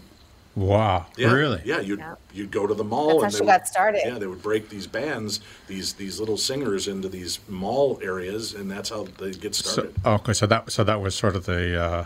[0.53, 1.05] Wow.
[1.15, 1.61] Yeah, Really?
[1.63, 2.15] Yeah, you'd Yeah.
[2.33, 3.07] you'd go to the mall.
[3.07, 4.01] That's how and she they got started.
[4.05, 8.69] Yeah, they would break these bands, these these little singers into these mall areas, and
[8.69, 9.95] that's how they get So, started.
[10.05, 12.05] okay, so that so that was sort of the uh,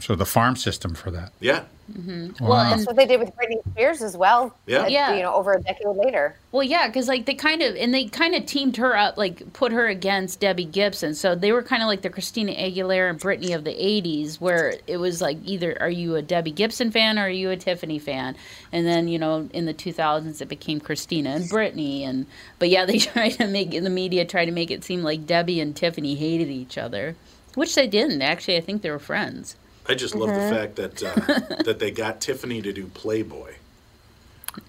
[0.00, 1.32] sort of the farm system for that.
[1.40, 2.32] yeah, mm-hmm.
[2.44, 2.62] Well, Wow.
[2.62, 4.54] and That's what they did with Britney Spears as well.
[4.66, 4.86] Yeah.
[4.86, 5.14] Yeah.
[5.14, 6.36] You know, over a decade later.
[6.52, 9.52] Well, yeah, because like they kind of and they kind of teamed her up, like
[9.52, 11.14] put her against Debbie Gibson.
[11.14, 14.74] So they were kind of like the Christina Aguilera and Britney of the '80s, where
[14.86, 17.98] it was like either are you a Debbie Gibson fan or are you a Tiffany
[17.98, 18.36] fan?
[18.72, 22.26] And then you know in the 2000s it became Christina and Britney, and
[22.58, 25.60] but yeah, they tried to make the media tried to make it seem like Debbie
[25.60, 27.14] and Tiffany hated each other,
[27.54, 28.22] which they didn't.
[28.22, 29.56] Actually, I think they were friends.
[29.86, 31.14] I just love the fact that uh,
[31.64, 33.54] that they got Tiffany to do Playboy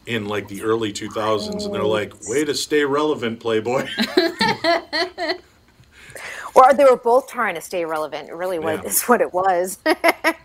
[0.06, 3.88] in like the early 2000s, and they're like, "Way to stay relevant, Playboy."
[6.54, 8.32] Or they were both trying to stay relevant.
[8.32, 8.90] Really, what Yeah.
[8.90, 9.78] is what it was.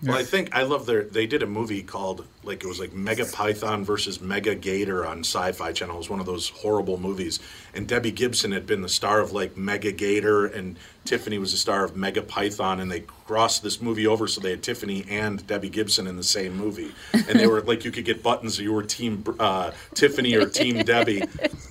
[0.02, 1.02] Well, I think I love their.
[1.04, 5.20] They did a movie called like it was like Mega Python versus Mega Gator on
[5.20, 5.96] Sci-Fi Channel.
[5.96, 7.40] It was one of those horrible movies,
[7.74, 11.58] and Debbie Gibson had been the star of like Mega Gator, and Tiffany was the
[11.58, 15.44] star of Mega Python, and they crossed this movie over so they had Tiffany and
[15.46, 18.60] Debbie Gibson in the same movie, and they were like you could get buttons.
[18.60, 21.22] You were Team uh, Tiffany or Team Debbie.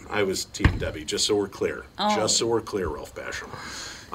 [0.09, 1.05] I was Team Debbie.
[1.05, 1.85] Just so we're clear.
[1.97, 3.49] Just so we're clear, Ralph Basham.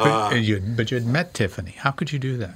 [0.04, 1.72] But, and you, but you had met Tiffany.
[1.72, 2.54] How could you do that?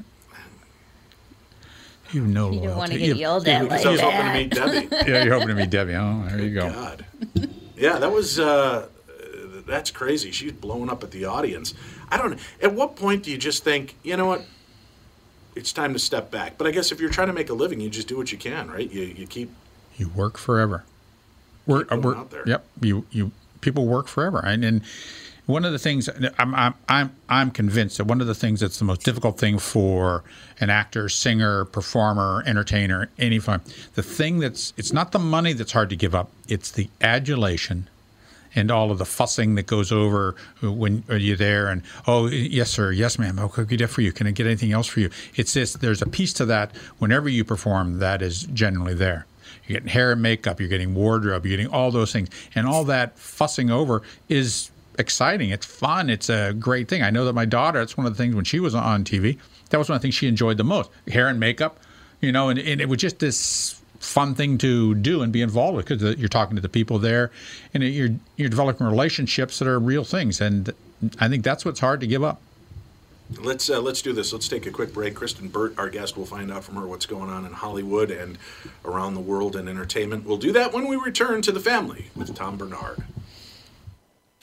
[2.13, 4.01] You have no You don't want to You- get yelled at Because like I was
[4.01, 4.73] hoping to that.
[4.73, 5.11] meet Debbie.
[5.11, 5.95] Yeah, you're hoping to meet Debbie.
[5.95, 6.71] Oh, there you go.
[6.71, 7.05] God.
[7.77, 8.87] Yeah, that was uh,
[9.67, 10.31] that's crazy.
[10.31, 11.75] She's blowing up at the audience.
[12.11, 12.37] I don't know.
[12.63, 14.45] At what point do you just think, you know what?
[15.57, 16.57] It's time to step back.
[16.59, 18.39] But I guess if you're trying to make a living, you just do what you
[18.39, 18.91] can, right?
[18.91, 19.51] You you keep
[19.97, 20.85] You work forever.
[21.67, 22.43] Work, Keep uh, going work out there.
[22.47, 22.65] Yep.
[22.83, 24.83] You you people work forever, and and
[25.47, 28.85] one of the things I'm I'm I'm convinced that one of the things that's the
[28.85, 30.25] most difficult thing for
[30.61, 33.61] an actor, singer, performer, entertainer, any form,
[33.95, 36.31] the thing that's it's not the money that's hard to give up.
[36.49, 37.89] It's the adulation
[38.55, 42.93] and all of the fussing that goes over when you're there and oh yes sir
[42.93, 45.11] yes ma'am how can I get for you can I get anything else for you
[45.35, 49.27] it's this there's a piece to that whenever you perform that is generally there
[49.67, 52.85] you're getting hair and makeup you're getting wardrobe you're getting all those things and all
[52.85, 57.45] that fussing over is exciting it's fun it's a great thing I know that my
[57.45, 59.39] daughter that's one of the things when she was on TV
[59.71, 61.79] that was one of the things she enjoyed the most hair and makeup
[62.21, 65.77] you know and, and it was just this fun thing to do and be involved
[65.77, 67.31] with because you're talking to the people there
[67.73, 70.73] and you're you're developing relationships that are real things and
[71.19, 72.41] I think that's what's hard to give up.
[73.41, 74.33] let's uh, let's do this.
[74.33, 75.15] Let's take a quick break.
[75.15, 78.39] Kristen Burt, our guest, will find out from her what's going on in Hollywood and
[78.85, 80.25] around the world in entertainment.
[80.25, 83.05] We'll do that when we return to the family with Tom Barnard.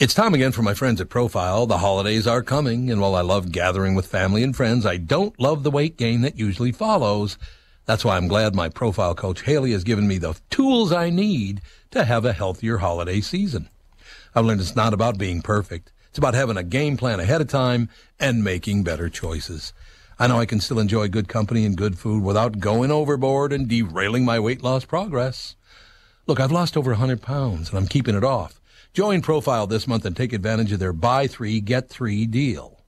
[0.00, 1.66] It's time again for my friends at Profile.
[1.66, 5.38] The holidays are coming, and while I love gathering with family and friends, I don't
[5.38, 7.36] love the weight gain that usually follows.
[7.84, 11.60] That's why I'm glad my profile coach Haley has given me the tools I need
[11.90, 13.68] to have a healthier holiday season.
[14.34, 15.92] I've learned it's not about being perfect.
[16.08, 19.74] It's about having a game plan ahead of time and making better choices.
[20.18, 23.68] I know I can still enjoy good company and good food without going overboard and
[23.68, 25.56] derailing my weight loss progress.
[26.26, 28.59] Look, I've lost over a 100 pounds and I'm keeping it off.
[28.92, 32.80] Join Profile this month and take advantage of their buy three, get three deal.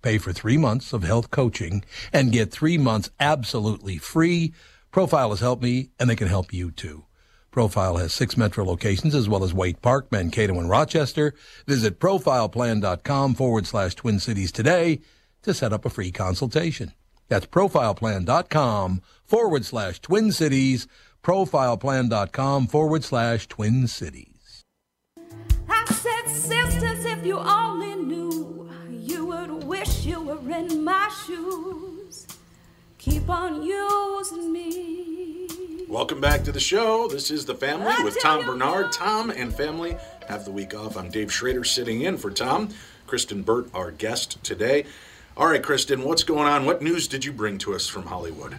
[0.00, 4.54] Pay for three months of health coaching and get three months absolutely free.
[4.90, 7.04] Profile has helped me and they can help you too.
[7.50, 11.34] Profile has six metro locations as well as Waite Park, Mankato, and Rochester.
[11.66, 15.00] Visit profileplan.com forward slash Twin Cities today
[15.42, 16.94] to set up a free consultation.
[17.28, 20.86] That's profileplan.com forward slash Twin Cities,
[21.22, 24.39] profileplan.com forward slash Twin Cities.
[25.70, 32.26] I said, sisters, if you only knew, you would wish you were in my shoes.
[32.98, 35.46] Keep on using me.
[35.88, 37.08] Welcome back to the show.
[37.08, 38.92] This is The Family with Tom Barnard.
[38.92, 39.96] Tom and family
[40.28, 40.96] have the week off.
[40.96, 42.70] I'm Dave Schrader sitting in for Tom.
[43.06, 44.86] Kristen Burt, our guest today.
[45.36, 46.64] All right, Kristen, what's going on?
[46.64, 48.56] What news did you bring to us from Hollywood?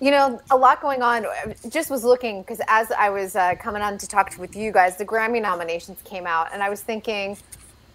[0.00, 1.26] You know, a lot going on.
[1.68, 4.96] Just was looking because as I was uh, coming on to talk with you guys,
[4.96, 7.36] the Grammy nominations came out, and I was thinking,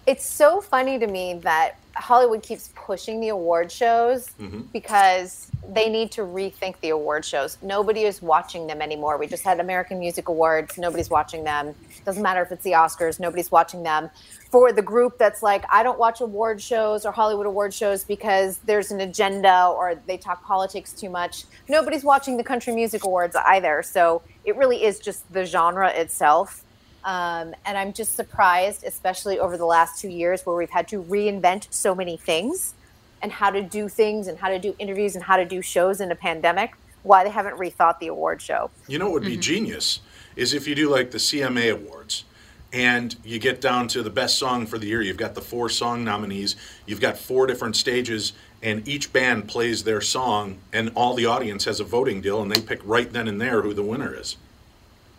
[0.05, 4.61] it's so funny to me that Hollywood keeps pushing the award shows Mm-hmm.
[4.73, 7.57] because they need to rethink the award shows.
[7.61, 9.17] Nobody is watching them anymore.
[9.17, 10.77] We just had American Music Awards.
[10.77, 11.73] Nobody's watching them.
[12.05, 13.19] Doesn't matter if it's the Oscars.
[13.19, 14.09] Nobody's watching them.
[14.51, 18.57] For the group that's like, I don't watch award shows or Hollywood award shows because
[18.59, 21.45] there's an agenda or they talk politics too much.
[21.67, 23.81] Nobody's watching the Country Music Awards either.
[23.83, 26.63] So it really is just the genre itself.
[27.05, 31.01] Um, and I'm just surprised, especially over the last two years where we've had to
[31.03, 32.73] reinvent so many things
[33.21, 36.01] and how to do things and how to do interviews and how to do shows
[36.01, 38.71] in a pandemic, why they haven't rethought the award show.
[38.87, 39.99] You know what would be genius
[40.35, 42.25] is if you do like the CMA Awards
[42.73, 45.01] and you get down to the best song for the year.
[45.01, 49.83] You've got the four song nominees, you've got four different stages, and each band plays
[49.83, 53.27] their song, and all the audience has a voting deal, and they pick right then
[53.27, 54.35] and there who the winner is.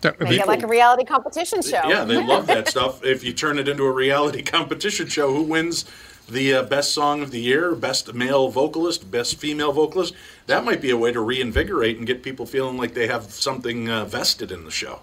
[0.02, 1.82] That- Make it like a reality competition show.
[1.88, 3.04] Yeah, they love that stuff.
[3.04, 5.84] If you turn it into a reality competition show, who wins
[6.28, 10.14] the uh, best song of the year, best male vocalist, best female vocalist?
[10.46, 13.88] That might be a way to reinvigorate and get people feeling like they have something
[13.88, 15.00] uh, vested in the show.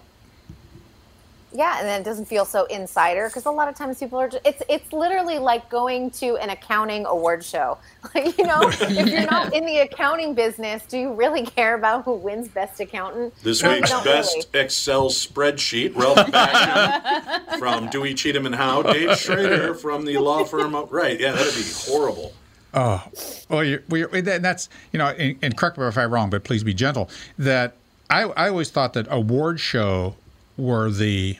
[1.56, 4.28] Yeah, and then it doesn't feel so insider because a lot of times people are
[4.28, 7.78] just, it's it's literally like going to an accounting award show.
[8.14, 12.04] Like, you know, if you're not in the accounting business, do you really care about
[12.04, 13.34] who wins best accountant?
[13.42, 14.64] This No, week's best really.
[14.64, 20.74] Excel spreadsheet, Ralph Basham from Dewey Cheatham and Howe, Dave Schrader from the law firm.
[20.74, 22.34] Up, right, yeah, that'd be horrible.
[22.74, 23.02] Oh,
[23.48, 26.44] well, you're, well, you're, that's you know, and, and correct me if I'm wrong, but
[26.44, 27.08] please be gentle.
[27.38, 27.74] That
[28.10, 30.16] I, I always thought that award show
[30.58, 31.38] were the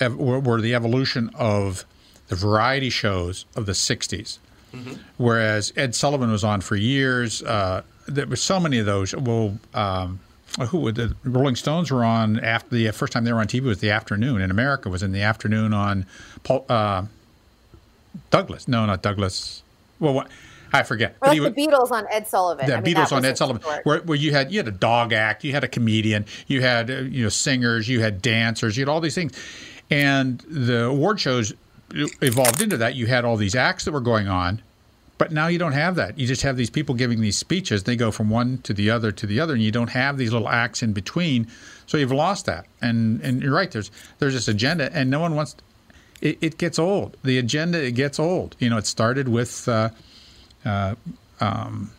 [0.00, 1.84] ev- were, were the evolution of
[2.28, 4.38] the variety shows of the '60s,
[5.16, 7.42] whereas Ed Sullivan was on for years.
[7.42, 9.14] Uh, there were so many of those.
[9.14, 9.58] Well.
[9.74, 10.20] Um,
[10.68, 13.62] who would the Rolling Stones were on after the first time they were on TV
[13.62, 16.06] was the afternoon in America was in the afternoon on
[16.44, 17.04] Paul, uh,
[18.30, 18.66] Douglas.
[18.66, 19.62] No, not Douglas.
[20.00, 20.28] Well, what,
[20.72, 21.16] I forget.
[21.20, 22.66] Or like he the Beatles on Ed Sullivan.
[22.66, 25.12] the I mean, Beatles on Ed Sullivan, where, where you had you had a dog
[25.12, 28.82] act, you had a comedian, you had uh, you know singers, you had dancers, you
[28.82, 29.32] had all these things,
[29.90, 31.52] and the award shows
[31.92, 32.94] evolved into that.
[32.94, 34.60] You had all these acts that were going on,
[35.18, 36.18] but now you don't have that.
[36.18, 37.84] You just have these people giving these speeches.
[37.84, 40.32] They go from one to the other to the other, and you don't have these
[40.32, 41.48] little acts in between.
[41.86, 42.66] So you've lost that.
[42.80, 43.70] And and you're right.
[43.70, 45.56] There's there's this agenda, and no one wants.
[46.20, 47.16] It, it gets old.
[47.22, 48.56] The agenda it gets old.
[48.58, 49.68] You know, it started with.
[49.68, 49.90] Uh,
[50.64, 50.96] uh,
[51.40, 51.92] um,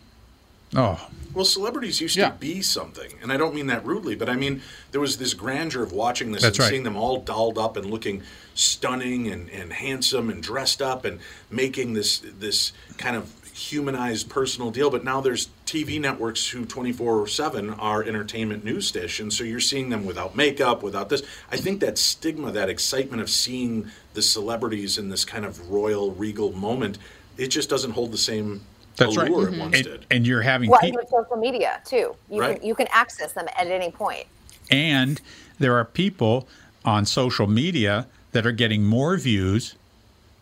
[0.75, 2.29] oh, Well, celebrities used Yeah.
[2.29, 5.35] to be something, and I don't mean that rudely, but I mean there was this
[5.35, 6.69] grandeur of watching this That's and right.
[6.71, 8.23] seeing them all dolled up and looking
[8.55, 11.19] stunning and, and handsome and dressed up and
[11.51, 14.89] making this this kind of humanized personal deal.
[14.89, 20.05] But now there's TV networks who 24/7 are entertainment news stations, so you're seeing them
[20.05, 21.21] without makeup, without this.
[21.51, 26.11] I think that stigma, that excitement of seeing the celebrities in this kind of royal
[26.13, 26.97] regal moment,
[27.37, 28.61] it just doesn't hold the same
[28.97, 29.29] that's right.
[29.29, 29.59] allure it mm-hmm.
[29.61, 30.05] once And, did.
[30.11, 30.99] and you're having Well, people.
[30.99, 32.15] and with social media too.
[32.29, 32.57] You Right.
[32.59, 34.25] can you can access them at any point.
[34.69, 35.21] And
[35.59, 36.47] there are people
[36.83, 39.75] on social media that are getting more views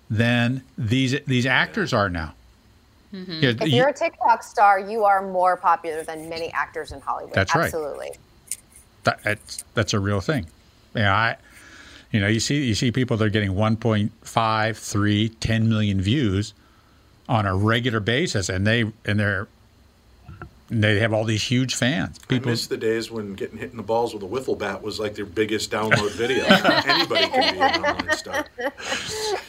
[0.10, 2.34] than these these actors are now.
[3.14, 3.32] Mm-hmm.
[3.42, 7.00] Yeah, If you- you're a TikTok star, you are more popular than many actors in
[7.02, 7.34] Hollywood.
[7.34, 7.66] That's right.
[7.66, 8.12] Absolutely.
[9.04, 10.48] that, that's that's a real thing.
[10.96, 11.36] Yeah, I,
[12.12, 16.54] you know, you see you see people that are getting 1.5, 3, 10 million views
[17.28, 19.48] on a regular basis, and they and they're
[20.70, 22.20] and they have all these huge fans.
[22.24, 24.82] I People, miss the days when getting hit in the balls with a wiffle bat
[24.82, 26.44] was like their biggest download video.
[26.86, 28.46] Anybody can be an online star.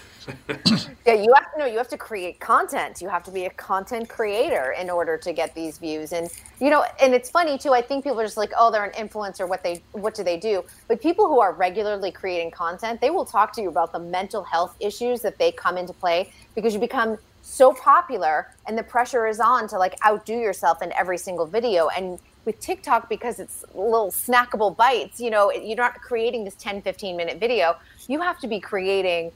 [1.06, 1.66] Yeah, you have to know.
[1.66, 3.00] You have to create content.
[3.00, 6.12] You have to be a content creator in order to get these views.
[6.12, 6.28] And
[6.60, 7.72] you know, and it's funny too.
[7.72, 9.48] I think people are just like, oh, they're an influencer.
[9.48, 10.64] What they, what do they do?
[10.88, 14.42] But people who are regularly creating content, they will talk to you about the mental
[14.42, 19.26] health issues that they come into play because you become so popular, and the pressure
[19.26, 21.88] is on to like outdo yourself in every single video.
[21.88, 26.82] And with TikTok, because it's little snackable bites, you know, you're not creating this 10,
[26.82, 27.76] 15 minute video.
[28.08, 29.30] You have to be creating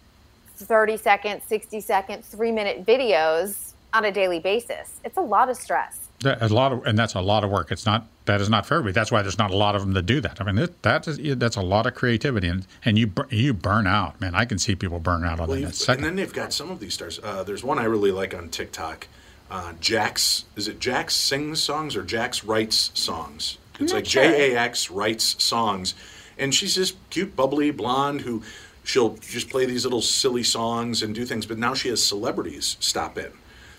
[0.57, 4.99] 30 second, 60 second, three minute videos on a daily basis.
[5.05, 6.10] It's a lot of stress.
[6.21, 7.71] That- a lot of, and that's a lot of work.
[7.73, 8.93] It's not that is not for everybody.
[8.93, 10.41] That's why there's not a lot of them that do that.
[10.41, 13.87] I mean, it, that is that's a lot of creativity, and and you you burn
[13.87, 14.35] out, man.
[14.35, 16.33] I can see people burn out on Well, that in you- a and then they've
[16.33, 17.19] got some of these stars.
[17.23, 19.09] Uh, there's one I really like on TikTok.
[19.51, 23.59] Uh, Jax, is it Jax sings songs or Jax writes songs?
[23.81, 24.23] It's like sure.
[24.23, 25.95] J A X writes songs,
[26.39, 28.43] and she's this cute, bubbly blonde who
[28.85, 31.47] she'll just play these little silly songs and do things.
[31.47, 33.33] But now she has celebrities stop in.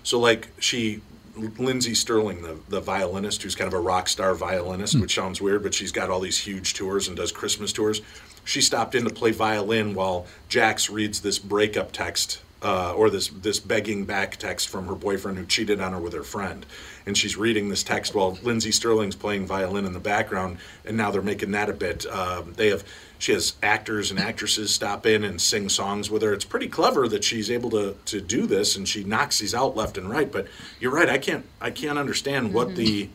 [0.03, 1.01] So like she,
[1.35, 5.63] Lindsey Stirling, the the violinist, who's kind of a rock star violinist, which sounds weird,
[5.63, 8.01] but she's got all these huge tours and does Christmas tours.
[8.43, 13.27] She stopped in to play violin while Jax reads this breakup text uh, or this
[13.29, 16.65] this begging back text from her boyfriend who cheated on her with her friend,
[17.05, 21.11] and she's reading this text while Lindsey Stirling's playing violin in the background, and now
[21.11, 22.05] they're making that a bit.
[22.05, 22.83] Um, they have
[23.21, 26.33] she has actors and actresses stop in and sing songs with her.
[26.33, 29.75] It's pretty clever that she's able to to do this, and she knocks these out
[29.75, 30.31] left and right.
[30.31, 30.47] But
[30.79, 32.77] you're right, I can't I can't understand what mm-hmm.
[32.77, 33.09] the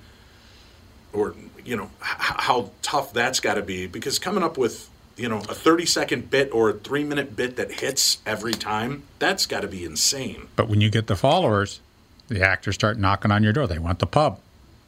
[1.12, 5.28] or you know h- how tough that's got to be because coming up with you
[5.28, 9.44] know a 30 second bit or a three minute bit that hits every time that's
[9.44, 11.80] got to be insane But when you get the followers,
[12.28, 13.66] the actors start knocking on your door.
[13.66, 14.38] They want the pub.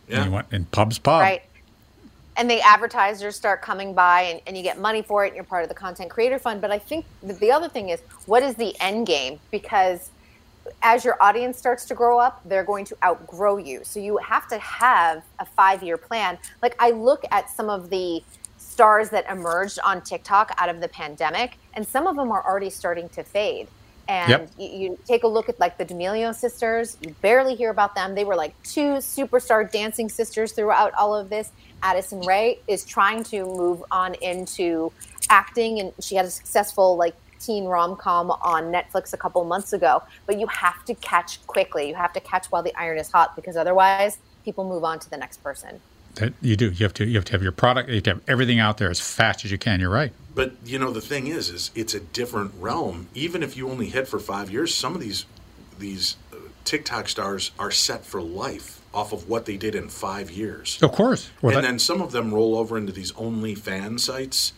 [0.09, 0.19] Yeah.
[0.19, 1.23] And you want in pub's pub.
[1.23, 1.43] Right.
[2.39, 5.45] And the advertisers start coming by and, and you get money for it and you're
[5.45, 6.61] part of the content creator fund.
[6.61, 9.41] But I think the other thing is what is the end game?
[9.51, 10.11] Because
[10.83, 13.81] as your audience starts to grow up, they're going to outgrow you.
[13.85, 16.39] So you have to have a five year plan.
[16.63, 18.23] Like I look at some of the
[18.79, 22.71] stars that emerged on TikTok out of the pandemic, and some of them are already
[22.71, 23.67] starting to fade.
[24.09, 24.51] And Yep.
[24.59, 28.15] you, you take a look at like the D'Amelio sisters, you barely hear about them.
[28.15, 31.53] They were like two superstar dancing sisters throughout all of this.
[31.83, 34.93] Addison Rae is trying to move on into
[35.31, 39.73] acting, and she had a successful like teen rom com on Netflix a couple months
[39.75, 40.03] ago.
[40.27, 41.89] But you have to catch quickly.
[41.89, 45.11] You have to catch while the iron is hot because otherwise, people move on to
[45.11, 45.83] the next person.
[46.19, 46.71] That you do.
[46.71, 47.05] You have to.
[47.07, 47.89] You have to have your product.
[47.89, 49.81] You have to have everything out there as fast as you can.
[49.81, 50.13] You're right.
[50.35, 53.87] but you know the thing is is it's a different realm even if you only
[53.89, 55.25] hit for five years some of these
[55.79, 60.31] these uh, tiktok stars are set for life off of what they did in five
[60.31, 61.31] years Of course.
[61.43, 64.53] Well, and that- then some of them roll over into these OnlyFans sites,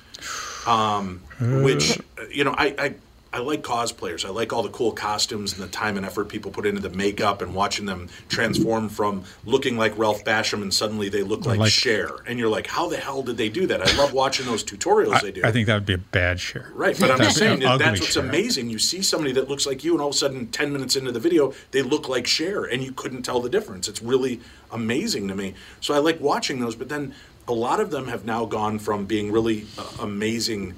[0.67, 1.23] um,
[1.65, 2.95] which uh, you know I, I
[3.33, 4.25] I like cosplayers.
[4.25, 6.91] I like all the cool costumes and the time and effort people put into the
[6.91, 11.61] makeup and watching them transform from looking like Ralph Basham and suddenly they look like,
[11.61, 13.87] like- Cher, and you're like, how the hell did they do that?
[13.87, 15.43] I love watching those tutorials they do.
[15.45, 16.73] I, I think that would be a bad share.
[16.75, 18.25] Right, but I'm just saying that that's what's share.
[18.25, 18.69] amazing.
[18.69, 21.13] You see somebody that looks like you, and all of a sudden, ten minutes into
[21.13, 23.89] the video, they look like Cher, and you couldn't tell the difference.
[23.89, 24.41] It's really
[24.73, 25.55] amazing to me.
[25.81, 27.15] So I like watching those, but then
[27.47, 30.75] a lot of them have now gone from being really uh, amazing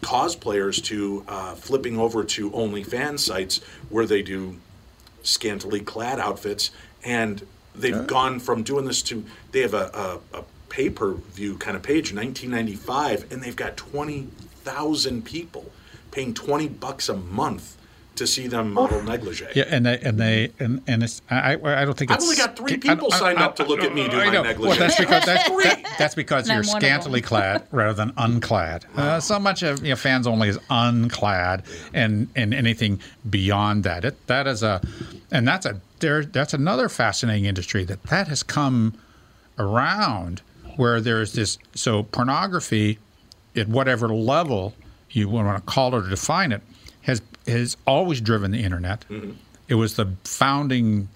[0.00, 4.58] cosplayers to uh, flipping over to OnlyFans sites where they do
[5.22, 6.70] scantily clad outfits,
[7.04, 11.56] and they've gone from doing this to they have a, a, a pay per view
[11.56, 15.70] kind of page, 1995, and they've got 20,000 people
[16.10, 17.76] paying 20 bucks a month
[18.16, 19.46] to see them model negligee.
[19.54, 22.24] Yeah, and they and they and and it's I I I don't think I've it's,
[22.24, 24.42] only got three people I- signed I- up to look at me do I my
[24.42, 24.68] negligee.
[24.68, 28.12] Well, that's because that's, that, that's because you're I'm one of scantily clad rather than
[28.12, 28.84] unclad.
[29.04, 34.04] Uh, so much of you know, fans only is unclad, and and anything beyond that,
[34.04, 34.80] it that is a,
[35.30, 38.94] and that's a there that's another fascinating industry that that has come
[39.58, 40.42] around
[40.76, 42.98] where there's this so pornography
[43.56, 44.74] at whatever level
[45.10, 46.62] you want to call it or define it
[47.02, 49.04] has has always driven the internet.
[49.68, 51.08] It was the founding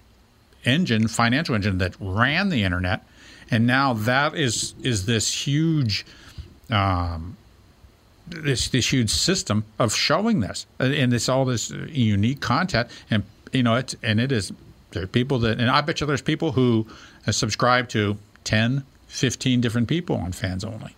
[0.65, 3.05] engine, financial engine that ran the internet,
[3.51, 6.05] and now that is is this huge
[6.69, 7.37] um,
[8.27, 10.65] this this huge system of showing this.
[10.79, 12.89] And it's all this unique content.
[13.09, 14.51] And you know it's and it is
[14.91, 16.87] there are people that and I bet you there's people who
[17.29, 20.95] subscribe to 10 15 different people on fans only.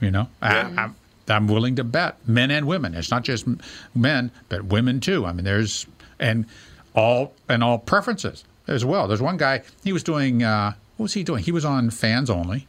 [0.00, 0.28] You know?
[0.40, 0.96] I, I'm,
[1.28, 3.46] I'm willing to bet men and women it's not just
[3.94, 5.86] men but women too I mean there's
[6.18, 6.46] and
[6.94, 11.14] all and all preferences as well there's one guy he was doing uh, what was
[11.14, 12.66] he doing he was on fans only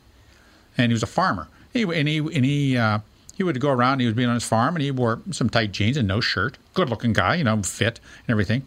[0.77, 1.47] and he was a farmer.
[1.73, 2.99] He, and he and he uh,
[3.35, 3.99] he would go around.
[3.99, 6.57] He was being on his farm, and he wore some tight jeans and no shirt.
[6.73, 8.65] Good looking guy, you know, fit and everything.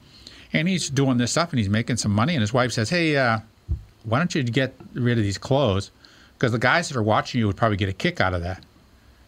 [0.52, 2.34] And he's doing this stuff, and he's making some money.
[2.34, 3.40] And his wife says, "Hey, uh,
[4.04, 5.90] why don't you get rid of these clothes?
[6.34, 8.62] Because the guys that are watching you would probably get a kick out of that."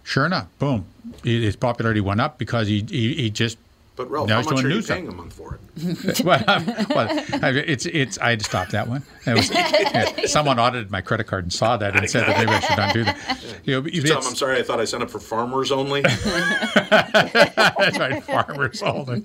[0.05, 0.85] Sure enough, boom,
[1.23, 3.57] his popularity went up because he he, he just
[3.97, 4.97] But Ralph, Now how he's much doing are you stuff.
[4.97, 6.25] paying a month for it?
[6.25, 7.09] well, um, well,
[7.57, 8.19] it's it's.
[8.19, 9.03] I had to stop that one.
[9.27, 12.51] It was, yeah, someone audited my credit card and saw that and said that maybe
[12.51, 13.39] I should not do that.
[13.65, 16.01] You know, You tell him, I'm sorry, I thought I signed up for farmers only.
[16.91, 19.23] That's right, farmers only.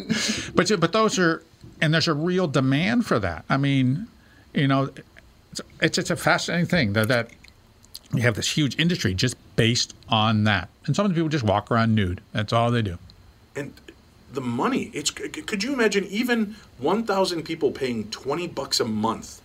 [0.54, 1.42] But but those are,
[1.82, 3.46] and there's a real demand for that.
[3.50, 4.08] I mean,
[4.54, 4.92] you know,
[5.52, 7.32] it's it's, it's a fascinating thing that that
[8.14, 11.44] you have this huge industry just based on that, and some of the people just
[11.44, 12.22] walk around nude.
[12.32, 12.98] That's all they do.
[13.56, 13.74] and
[14.32, 19.42] the money, it's could you imagine even 1,000 people paying 20 bucks a month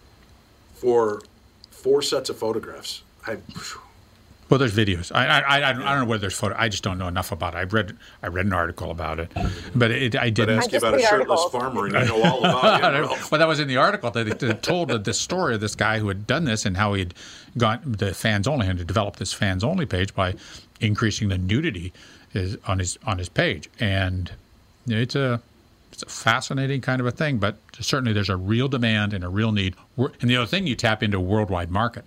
[0.74, 1.22] for
[1.70, 3.02] four sets of photographs?
[3.26, 3.38] I,
[4.52, 5.10] Well, there's videos.
[5.14, 6.54] I I, I, I don't I don't know whether there's photo.
[6.58, 7.56] I just don't know enough about it.
[7.56, 9.32] I read I read an article about it,
[9.74, 10.58] but it, I didn't.
[10.58, 11.52] ask you about a shirtless articles.
[11.52, 13.00] farmer, and you know all about him.
[13.00, 13.32] Ralph.
[13.32, 15.74] well, that was in the article that it it told the, the story of this
[15.74, 17.14] guy who had done this and how he'd
[17.56, 20.34] got the fans only and to develop this fans only page by
[20.82, 21.90] increasing the nudity
[22.34, 24.32] is on his on his page, and
[24.86, 25.40] it's a
[25.92, 27.38] it's a fascinating kind of a thing.
[27.38, 29.76] But certainly, there's a real demand and a real need.
[29.96, 32.04] And the other thing, you tap into a worldwide market.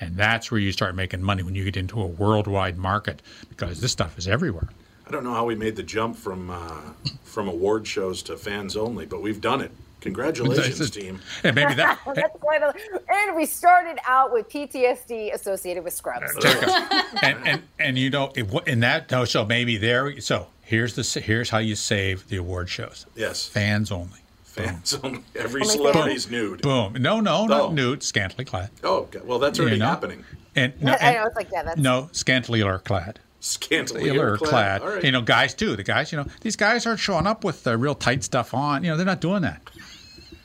[0.00, 3.80] And that's where you start making money when you get into a worldwide market because
[3.80, 4.68] this stuff is everywhere.
[5.06, 6.80] I don't know how we made the jump from uh,
[7.24, 9.72] from award shows to fans only, but we've done it.
[10.00, 11.20] Congratulations, team.
[11.44, 12.72] And maybe that, That's quite a,
[13.08, 16.32] and we started out with PTSD associated with Scrubs.
[17.22, 21.20] and, and and you know it, in that no, so maybe there so here's the
[21.20, 24.20] here's how you save the award shows Yes, fans only
[24.50, 25.22] fans only.
[25.36, 26.62] Every Only celebrity's nude.
[26.62, 27.72] boom no no not Oh.
[27.72, 29.20] nude scantily clad Oh, okay.
[29.24, 29.86] well, that's already you know?
[29.86, 30.24] happening.
[30.56, 34.50] and no, I know and- it's like yeah, that's no scantily clad Scantily Or clad.
[34.50, 34.82] clad.
[34.82, 35.04] All right.
[35.04, 35.74] You know, guys too.
[35.74, 38.84] The guys, you know, these guys aren't showing up with the real tight stuff on.
[38.84, 39.62] You know, they're not doing that.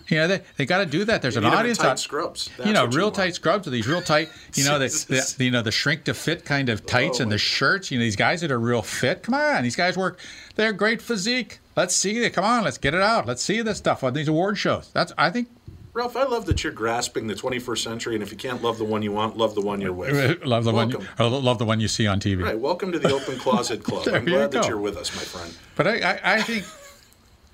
[0.08, 1.22] You know, they, they got to do that.
[1.22, 2.50] There's You an audience tight scrubs.
[2.64, 5.36] you know, what you real tight scrubs with these real tight, you know, the, the
[5.44, 7.90] you know the shrink to fit kind of tights Oh, and the shirts.
[7.92, 9.24] You know, these guys that are real fit.
[9.24, 10.20] Come on, these guys work.
[10.56, 11.60] They're great physique.
[11.76, 12.34] Let's see it.
[12.34, 13.26] Come on, let's get it out.
[13.26, 14.90] Let's see this stuff on these award shows.
[14.94, 15.48] That's I think
[15.94, 18.84] Ralph, I love that you're grasping the 21st century, and if you can't love the
[18.84, 20.12] one you want, love the one you're with.
[20.46, 20.90] love the one.
[20.90, 21.08] Welcome.
[21.18, 22.44] Or love the one you see on TV.
[22.44, 24.06] Right, welcome to the Open Closet Club.
[24.10, 25.56] I'm you glad that you're with us, my friend.
[25.78, 26.66] But I, I, I think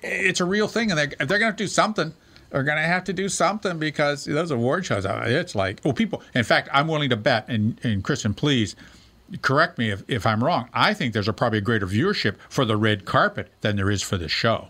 [0.02, 2.12] it's a real thing, and they're, if they're going to do something.
[2.52, 5.06] They're going to have to do something because those award shows.
[5.08, 6.22] It's like, oh, people.
[6.34, 8.76] In fact, I'm willing to bet, and, and Kristen, please
[9.40, 10.68] correct me if, if I'm wrong.
[10.74, 14.02] I think there's a probably a greater viewership for the red carpet than there is
[14.02, 14.68] for the show.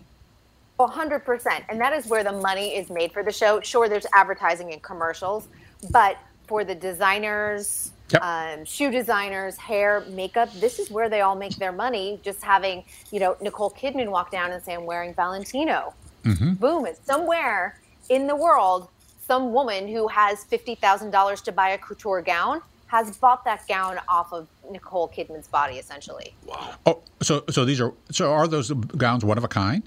[0.79, 3.59] A hundred percent, and that is where the money is made for the show.
[3.61, 5.47] Sure, there's advertising and commercials,
[5.91, 6.17] but
[6.47, 8.21] for the designers, Yep.
[8.23, 12.19] um, shoe designers, hair, makeup, this is where they all make their money.
[12.23, 15.93] Just having you know Nicole Kidman walk down and say, "I'm wearing Valentino."
[16.23, 16.53] Mm-hmm.
[16.53, 16.85] Boom!
[16.85, 18.89] It's somewhere in the world,
[19.25, 22.61] some woman who has fifty thousand dollars to buy a couture gown
[22.93, 26.35] has bought that gown off of Nicole Kidman's body, essentially.
[26.45, 26.75] Wow.
[26.85, 29.81] Oh, so so these are so are those gowns one of a kind?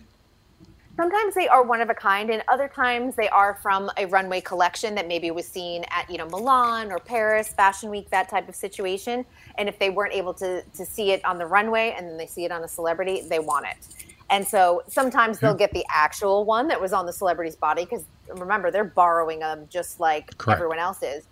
[0.97, 4.41] Sometimes they are one of a kind, and other times they are from a runway
[4.41, 8.49] collection that maybe was seen at you know Milan or Paris Fashion Week, that type
[8.49, 9.24] of situation.
[9.57, 12.26] And if they weren't able to to see it on the runway, and then they
[12.26, 14.15] see it on a celebrity, they want it.
[14.30, 18.04] And so sometimes they'll get the actual one that was on the celebrity's body because
[18.28, 20.58] remember they're borrowing them just like Correct.
[20.58, 21.26] everyone else is,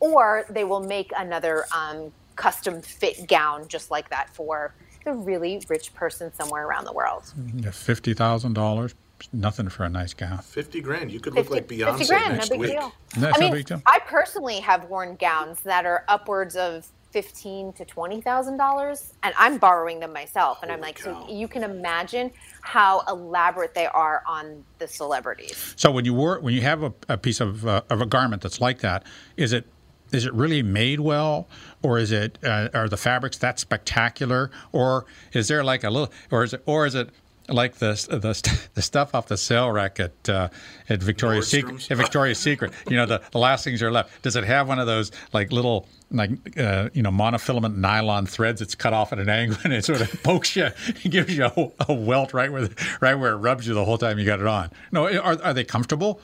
[0.00, 4.74] or they will make another um, custom fit gown just like that for
[5.04, 7.32] the really rich person somewhere around the world.
[7.72, 8.94] Fifty thousand dollars,
[9.32, 10.38] nothing for a nice gown.
[10.38, 11.10] 50 grand.
[11.10, 12.70] You could look like Beyonce 50 grand, next no big week.
[12.72, 12.92] deal.
[13.18, 13.82] That's I no mean, big deal.
[13.86, 19.32] I personally have worn gowns that are upwards of fifteen to twenty thousand dollars, and
[19.38, 20.58] I'm borrowing them myself.
[20.62, 21.24] And I'm like, cow.
[21.26, 25.74] so you can imagine how elaborate they are on the celebrities.
[25.76, 28.42] So when you wore when you have a, a piece of uh, of a garment
[28.42, 29.04] that's like that,
[29.36, 29.64] is it
[30.10, 31.48] is it really made well,
[31.82, 36.12] or is it uh, are the fabrics that spectacular, or is there like a little,
[36.32, 37.10] or is it or is it
[37.48, 40.48] like the the the stuff off the sale rack at uh,
[40.88, 41.90] at Victoria's Secret.
[41.90, 44.22] At Victoria's Secret, you know the, the last things are left.
[44.22, 48.60] Does it have one of those like little like uh, you know monofilament nylon threads
[48.60, 50.66] that's cut off at an angle and it sort of pokes you,
[51.04, 53.84] it gives you a, a welt right where the, right where it rubs you the
[53.84, 54.70] whole time you got it on.
[54.92, 56.20] No, are are they comfortable?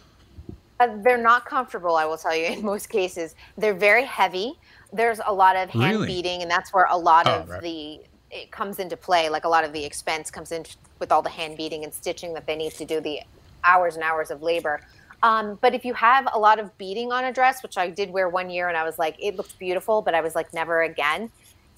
[0.78, 3.34] Uh, they're not comfortable, I will tell you, in most cases.
[3.58, 4.54] They're very heavy.
[4.92, 6.06] There's a lot of hand Really?
[6.06, 7.62] beading, and that's where a lot Oh, of right.
[7.62, 8.00] the
[8.31, 9.28] it comes into play.
[9.28, 10.64] Like a lot of the expense comes in
[10.99, 13.20] with all the hand beading and stitching that they need to do the
[13.64, 14.81] hours and hours of labor.
[15.22, 18.11] Um, but if you have a lot of beading on a dress, which I did
[18.11, 20.83] wear one year, and I was like, it looked beautiful, but I was like, never
[20.83, 21.31] again.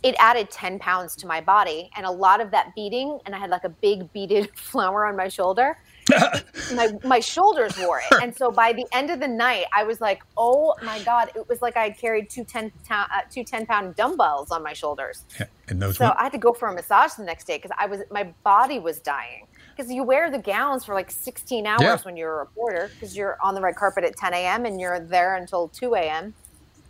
[0.03, 3.39] It added 10 pounds to my body, and a lot of that beading, and I
[3.39, 5.77] had like a big beaded flower on my shoulder
[6.75, 8.23] my my shoulders wore it.
[8.23, 11.49] And so by the end of the night, I was like, oh my God, it
[11.49, 14.73] was like I had carried two 10, ta- uh, two 10 pound dumbbells on my
[14.73, 15.25] shoulders.
[15.69, 17.87] And those So I had to go for a massage the next day because I
[17.87, 19.47] was my body was dying.
[19.77, 21.97] Because you wear the gowns for like 16 hours Yeah.
[22.03, 24.67] when you're a reporter because you're on the red carpet at 10 a.m.
[24.67, 26.35] and you're there until 2 a.m.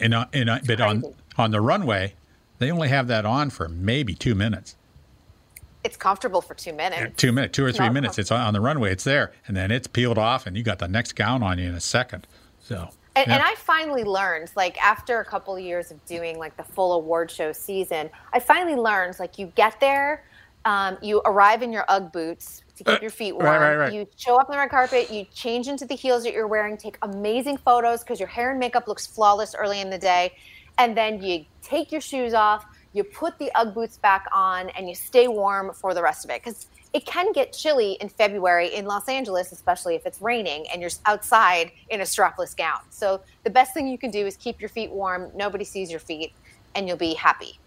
[0.01, 1.05] and on, and on, but on
[1.39, 2.15] on the runway,
[2.59, 4.75] they only have that on for maybe two minutes.
[5.85, 7.14] It's comfortable for two minutes.
[7.16, 8.18] two minutes, two or three Not minutes.
[8.18, 8.93] It's on, the runway.
[8.93, 11.68] It's there, and then it's peeled off, and you got the next gown on you
[11.68, 12.26] in a second.
[12.61, 13.35] So, And, yeah.
[13.35, 16.93] and I finally learned, like after a couple of years of doing like the full
[16.93, 20.24] award show season, I finally learned like you get there,
[20.64, 23.47] um, you arrive in your UGG boots to keep your feet warm.
[23.47, 23.93] Uh, right, right, right.
[23.93, 26.76] You show up on the red carpet, you change into the heels that you're wearing,
[26.76, 30.33] take amazing photos because your hair and makeup looks flawless early in the day,
[30.78, 34.88] and then you take your shoes off, you put the UGG boots back on, and
[34.88, 36.66] you stay warm for the rest of it because.
[36.95, 40.90] It can get chilly in February in Los Angeles, especially if it's raining and you're
[41.07, 42.80] outside in a strapless gown.
[42.90, 45.30] So the best thing you can do is keep your feet warm.
[45.34, 46.34] Nobody sees your feet,
[46.74, 47.59] and you'll be happy.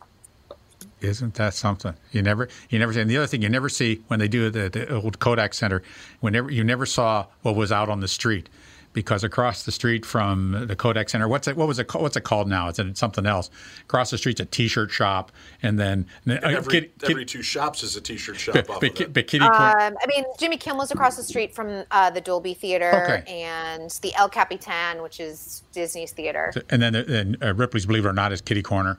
[1.01, 1.95] Isn't that something?
[2.11, 3.01] You never, you never see.
[3.01, 5.81] And the other thing you never see when they do at the old Kodak Center,
[6.19, 8.47] whenever you never saw what was out on the street,
[8.95, 11.55] because across the street from the Kodak Center, what's it?
[11.55, 11.93] What was it?
[11.93, 12.69] What's it called now?
[12.69, 13.51] It's something else.
[13.83, 15.31] Across the street's a T-shirt shop,
[15.61, 18.79] and then uh, Every, Kid- Kid- every two shops is a T-shirt shop but, off
[18.81, 19.13] but, of Ki- it.
[19.13, 22.89] but Kitty Um, I mean, Jimmy Kimmel's across the street from uh, the Dolby Theater
[23.03, 23.23] Okay.
[23.43, 26.51] and the El Capitan, which is Disney's theater.
[26.71, 28.97] and then then uh, Ripley's Believe It or Not is Kitty Corner.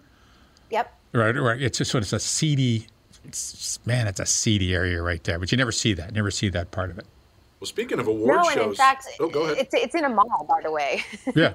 [0.71, 0.93] Yep.
[1.13, 1.61] Right, right.
[1.63, 2.87] It's just sort of a seedy,
[3.25, 5.39] it's, man, it's a seedy area right there.
[5.39, 6.13] But you never see that.
[6.13, 7.07] Never see that part of it.
[7.61, 9.59] Well, speaking of award No, shows, and in fact, oh, go ahead.
[9.59, 11.03] it's it's in a mall, by the way.
[11.35, 11.55] Yeah.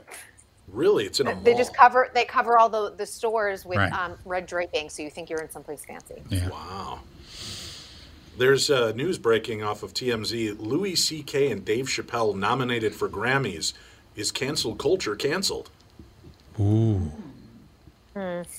[0.67, 1.43] really, it's in a mall.
[1.43, 3.91] they just cover they cover all the the stores with Right.
[3.93, 6.21] um, red draping, so you think you're in someplace fancy.
[6.29, 6.49] Yeah.
[6.49, 6.99] Wow.
[8.37, 10.55] There's uh, news breaking off of TMZ.
[10.59, 11.51] Louis C.K.
[11.51, 13.73] and Dave Chappelle nominated for Grammys.
[14.15, 15.69] Is cancel culture canceled?
[16.59, 17.11] Ooh.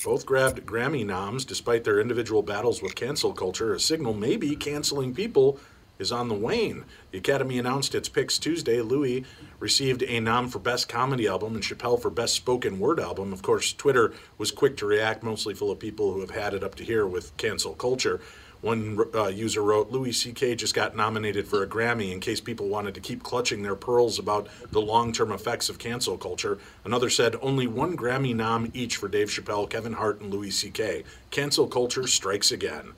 [0.05, 3.74] Both grabbed Grammy noms despite their individual battles with cancel culture.
[3.74, 5.59] A signal maybe canceling people
[6.03, 6.84] is on the wane.
[7.12, 8.82] The Academy announced its picks Tuesday.
[8.82, 9.24] Louis
[9.59, 13.32] received a nom for Best Comedy Album and Chappelle for Best Spoken Word Album.
[13.32, 16.62] Of course, Twitter was quick to react, mostly full of people who have had it
[16.62, 18.20] up to here with cancel culture.
[18.62, 20.55] One uh, user wrote, Louis C.K.
[20.55, 24.20] just got nominated for a Grammy in case people wanted to keep clutching their pearls
[24.20, 26.59] about the long term effects of cancel culture.
[26.84, 31.03] Another said, only one Grammy nom each for Dave Chappelle, Kevin Hart, and Louis C.K.
[31.32, 32.92] Cancel culture strikes again.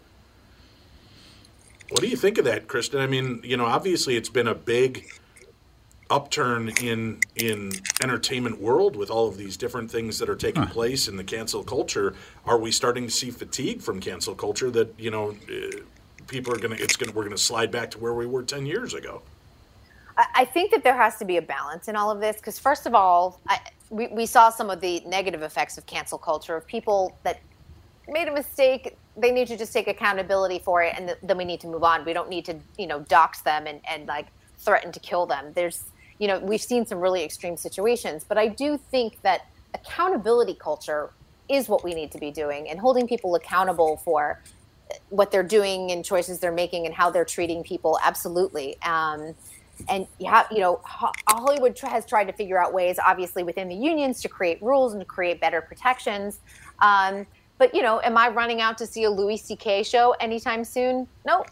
[1.95, 3.01] What do you think of that, Kristen?
[3.01, 5.07] I mean, you know, obviously it's been a big
[6.11, 7.71] upturn in in
[8.03, 11.63] entertainment world with all of these different things that are taking place in the cancel
[11.63, 12.17] culture.
[12.47, 15.77] Are we starting to see fatigue from cancel culture that you know uh,
[16.27, 18.93] people are gonna it's gonna we're gonna slide back to where we were ten years
[18.93, 19.23] ago?
[20.19, 22.59] I I think that there has to be a balance in all of this because,
[22.59, 26.57] first of all, I, we, we saw some of the negative effects of cancel culture
[26.57, 27.39] of people that
[28.09, 28.97] made a mistake.
[29.17, 31.85] They need to just take accountability for it, and th- then we need to move
[31.85, 32.05] on.
[32.05, 34.27] We don't need to, you know, dox them and, and like
[34.59, 35.53] threaten to kill them.
[35.55, 35.85] There's,
[36.19, 41.11] you know, we've seen some really extreme situations, but I do think that accountability culture
[41.49, 44.41] is what we need to be doing and holding people accountable for
[45.11, 47.99] what they're doing and choices they're making and how they're treating people.
[48.03, 48.81] Absolutely.
[48.83, 49.35] Um,
[49.89, 54.23] and have, you know, Hollywood has tried to figure out ways, obviously within the unions,
[54.23, 56.39] to create rules and to create better protections.
[56.81, 57.27] Um,
[57.59, 59.83] but you know, am I running out to see a Louis C.K.
[59.85, 61.07] show anytime soon?
[61.27, 61.45] No.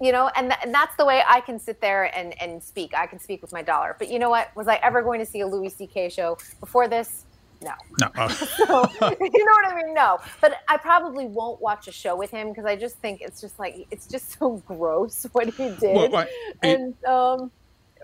[0.00, 2.92] You know, and, th- and that's the way I can sit there and, and speak.
[2.94, 3.96] I can speak with my dollar.
[3.98, 4.54] But you know what?
[4.54, 6.10] Was I ever going to see a Louis C.K.
[6.10, 7.24] show before this?
[7.62, 7.72] No.
[7.98, 8.10] No.
[8.18, 9.94] oh, So, you know what I mean?
[9.94, 13.40] No, but I probably won't watch a show with him because I just think it's
[13.40, 16.28] just like it's just so gross what he did, Well, what-
[16.62, 17.50] it- and um,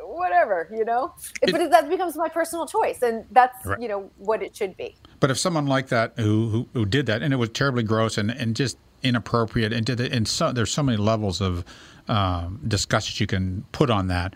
[0.06, 1.14] whatever, you know.
[1.42, 3.80] It- but that becomes my personal choice, and that's Right.
[3.80, 4.96] you know what it should be.
[5.20, 8.18] But if someone like that who, who who did that and it was terribly gross
[8.18, 11.64] and and just inappropriate, and, did the, and so there's so many levels of
[12.08, 14.34] um, discussion you can put on that.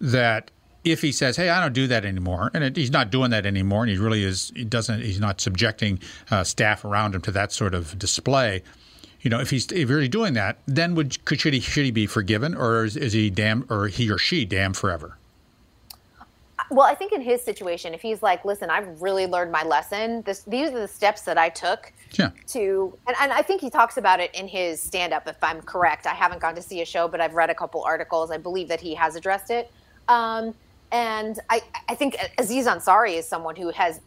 [0.00, 0.50] That
[0.82, 3.44] if he says, "Hey, I don't do that anymore," and it, he's not doing that
[3.46, 7.30] anymore, and he really is, he doesn't, he's not subjecting uh, staff around him to
[7.32, 8.62] that sort of display.
[9.22, 11.90] You know, if he's if really doing that, then would could should he should he
[11.90, 15.16] be forgiven, or is, is he damn, or he or she damned forever?
[16.70, 20.22] Well, I think in his situation, if he's like, listen, I've really learned my lesson.
[20.22, 22.30] This, these are the steps that I took Yeah.
[22.48, 25.62] to, and, and I think he talks about it in his stand up, if I'm
[25.62, 26.06] correct.
[26.06, 28.30] I haven't gone to see a show, but I've read a couple articles.
[28.30, 29.68] I believe that he has addressed it.
[30.06, 30.54] Um,
[30.92, 34.00] and I, I think Aziz Ansari is someone who has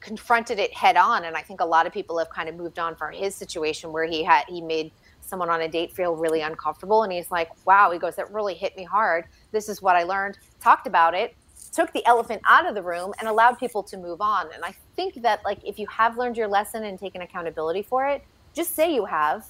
[0.00, 1.24] confronted it head on.
[1.24, 3.92] And I think a lot of people have kind of moved on from his situation
[3.92, 7.02] where he had, he made someone on a date feel really uncomfortable.
[7.02, 9.26] And he's like, wow, he goes, that really hit me hard.
[9.52, 11.34] This is what I learned, talked about it,
[11.72, 14.46] took the elephant out of the room and allowed people to move on.
[14.54, 18.06] And I think that like if you have learned your lesson and taken accountability for
[18.06, 18.24] it,
[18.54, 19.46] just say you have.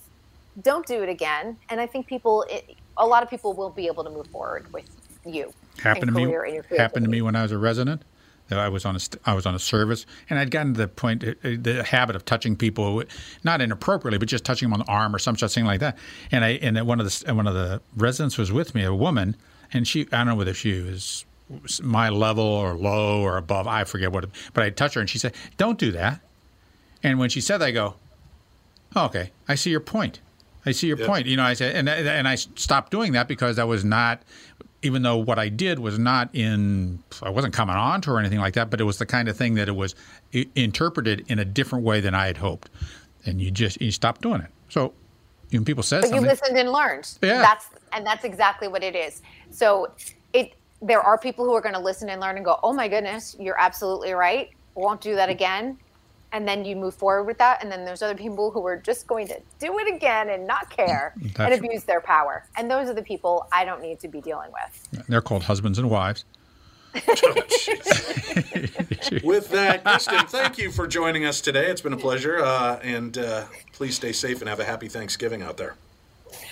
[0.63, 1.57] Don't do it again.
[1.69, 4.71] And I think people, it, a lot of people will be able to move forward
[4.73, 4.85] with
[5.25, 5.53] you.
[5.81, 8.03] happened to me career and your happened to me when I was a resident.
[8.49, 10.79] That I was on a st- I was on a service, and I'd gotten to
[10.79, 13.03] the point, uh, uh, the habit of touching people,
[13.45, 15.99] not inappropriately, but just touching them on the arm or some such thing like that.
[16.33, 19.37] And I and one of the one of the residents was with me, a woman,
[19.73, 21.27] and she I don't know whether she was
[21.83, 25.19] my level or low or above, I forget what, but I touched her and she
[25.19, 26.21] said, "Don't do that."
[27.03, 27.95] And when she said that, I go,
[28.97, 30.21] oh, "Okay, I see your point.
[30.67, 31.07] I see your Yeah.
[31.07, 34.23] point." You know, I said, and and I stopped doing that because that was not
[34.83, 38.39] even though what I did was not in, I wasn't coming on to or anything
[38.39, 39.95] like that, but it was the kind of thing that it was
[40.55, 42.71] interpreted in a different way than I had hoped,
[43.27, 44.51] and you just you stop doing it.
[44.69, 44.93] So
[45.51, 47.11] when people say but you listened and learned.
[47.23, 47.39] Yeah.
[47.39, 49.23] That's and that's exactly what it is.
[49.51, 49.91] So
[50.33, 52.87] it there are people who are going to listen and learn and go, "Oh my
[52.89, 54.51] goodness, you're absolutely right.
[54.75, 55.79] Won't do that again."
[56.33, 57.63] And then you move forward with that.
[57.63, 60.69] And then there's other people who are just going to do it again and not
[60.69, 62.45] care and abuse their power.
[62.57, 65.07] And those are the people I don't need to be dealing with.
[65.09, 66.25] they're called husbands and wives.
[69.23, 71.67] With that, Kristen, thank you for joining us today.
[71.71, 72.39] It's been a pleasure.
[72.43, 75.75] Uh, and uh, please stay safe and have a happy Thanksgiving out there.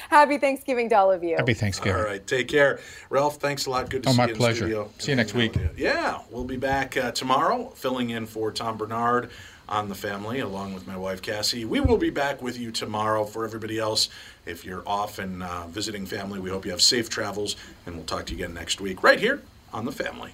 [0.09, 1.37] Happy Thanksgiving to all of you.
[1.37, 2.01] Happy Thanksgiving.
[2.01, 2.79] All right, take care.
[3.11, 3.91] Ralph, thanks a lot.
[3.91, 4.57] Good to Oh, see my you in pleasure.
[4.59, 4.91] studio.
[4.99, 5.55] See you next week.
[5.77, 9.31] Yeah, we'll be back uh, tomorrow, filling in for Tom Barnard
[9.69, 11.65] on the family, along with my wife Cassie.
[11.65, 13.25] We will be back with you tomorrow.
[13.25, 14.09] For everybody else,
[14.45, 18.05] if you're off and uh, visiting family, we hope you have safe travels, and we'll
[18.05, 19.43] talk to you again next week right here
[19.73, 20.33] on the family.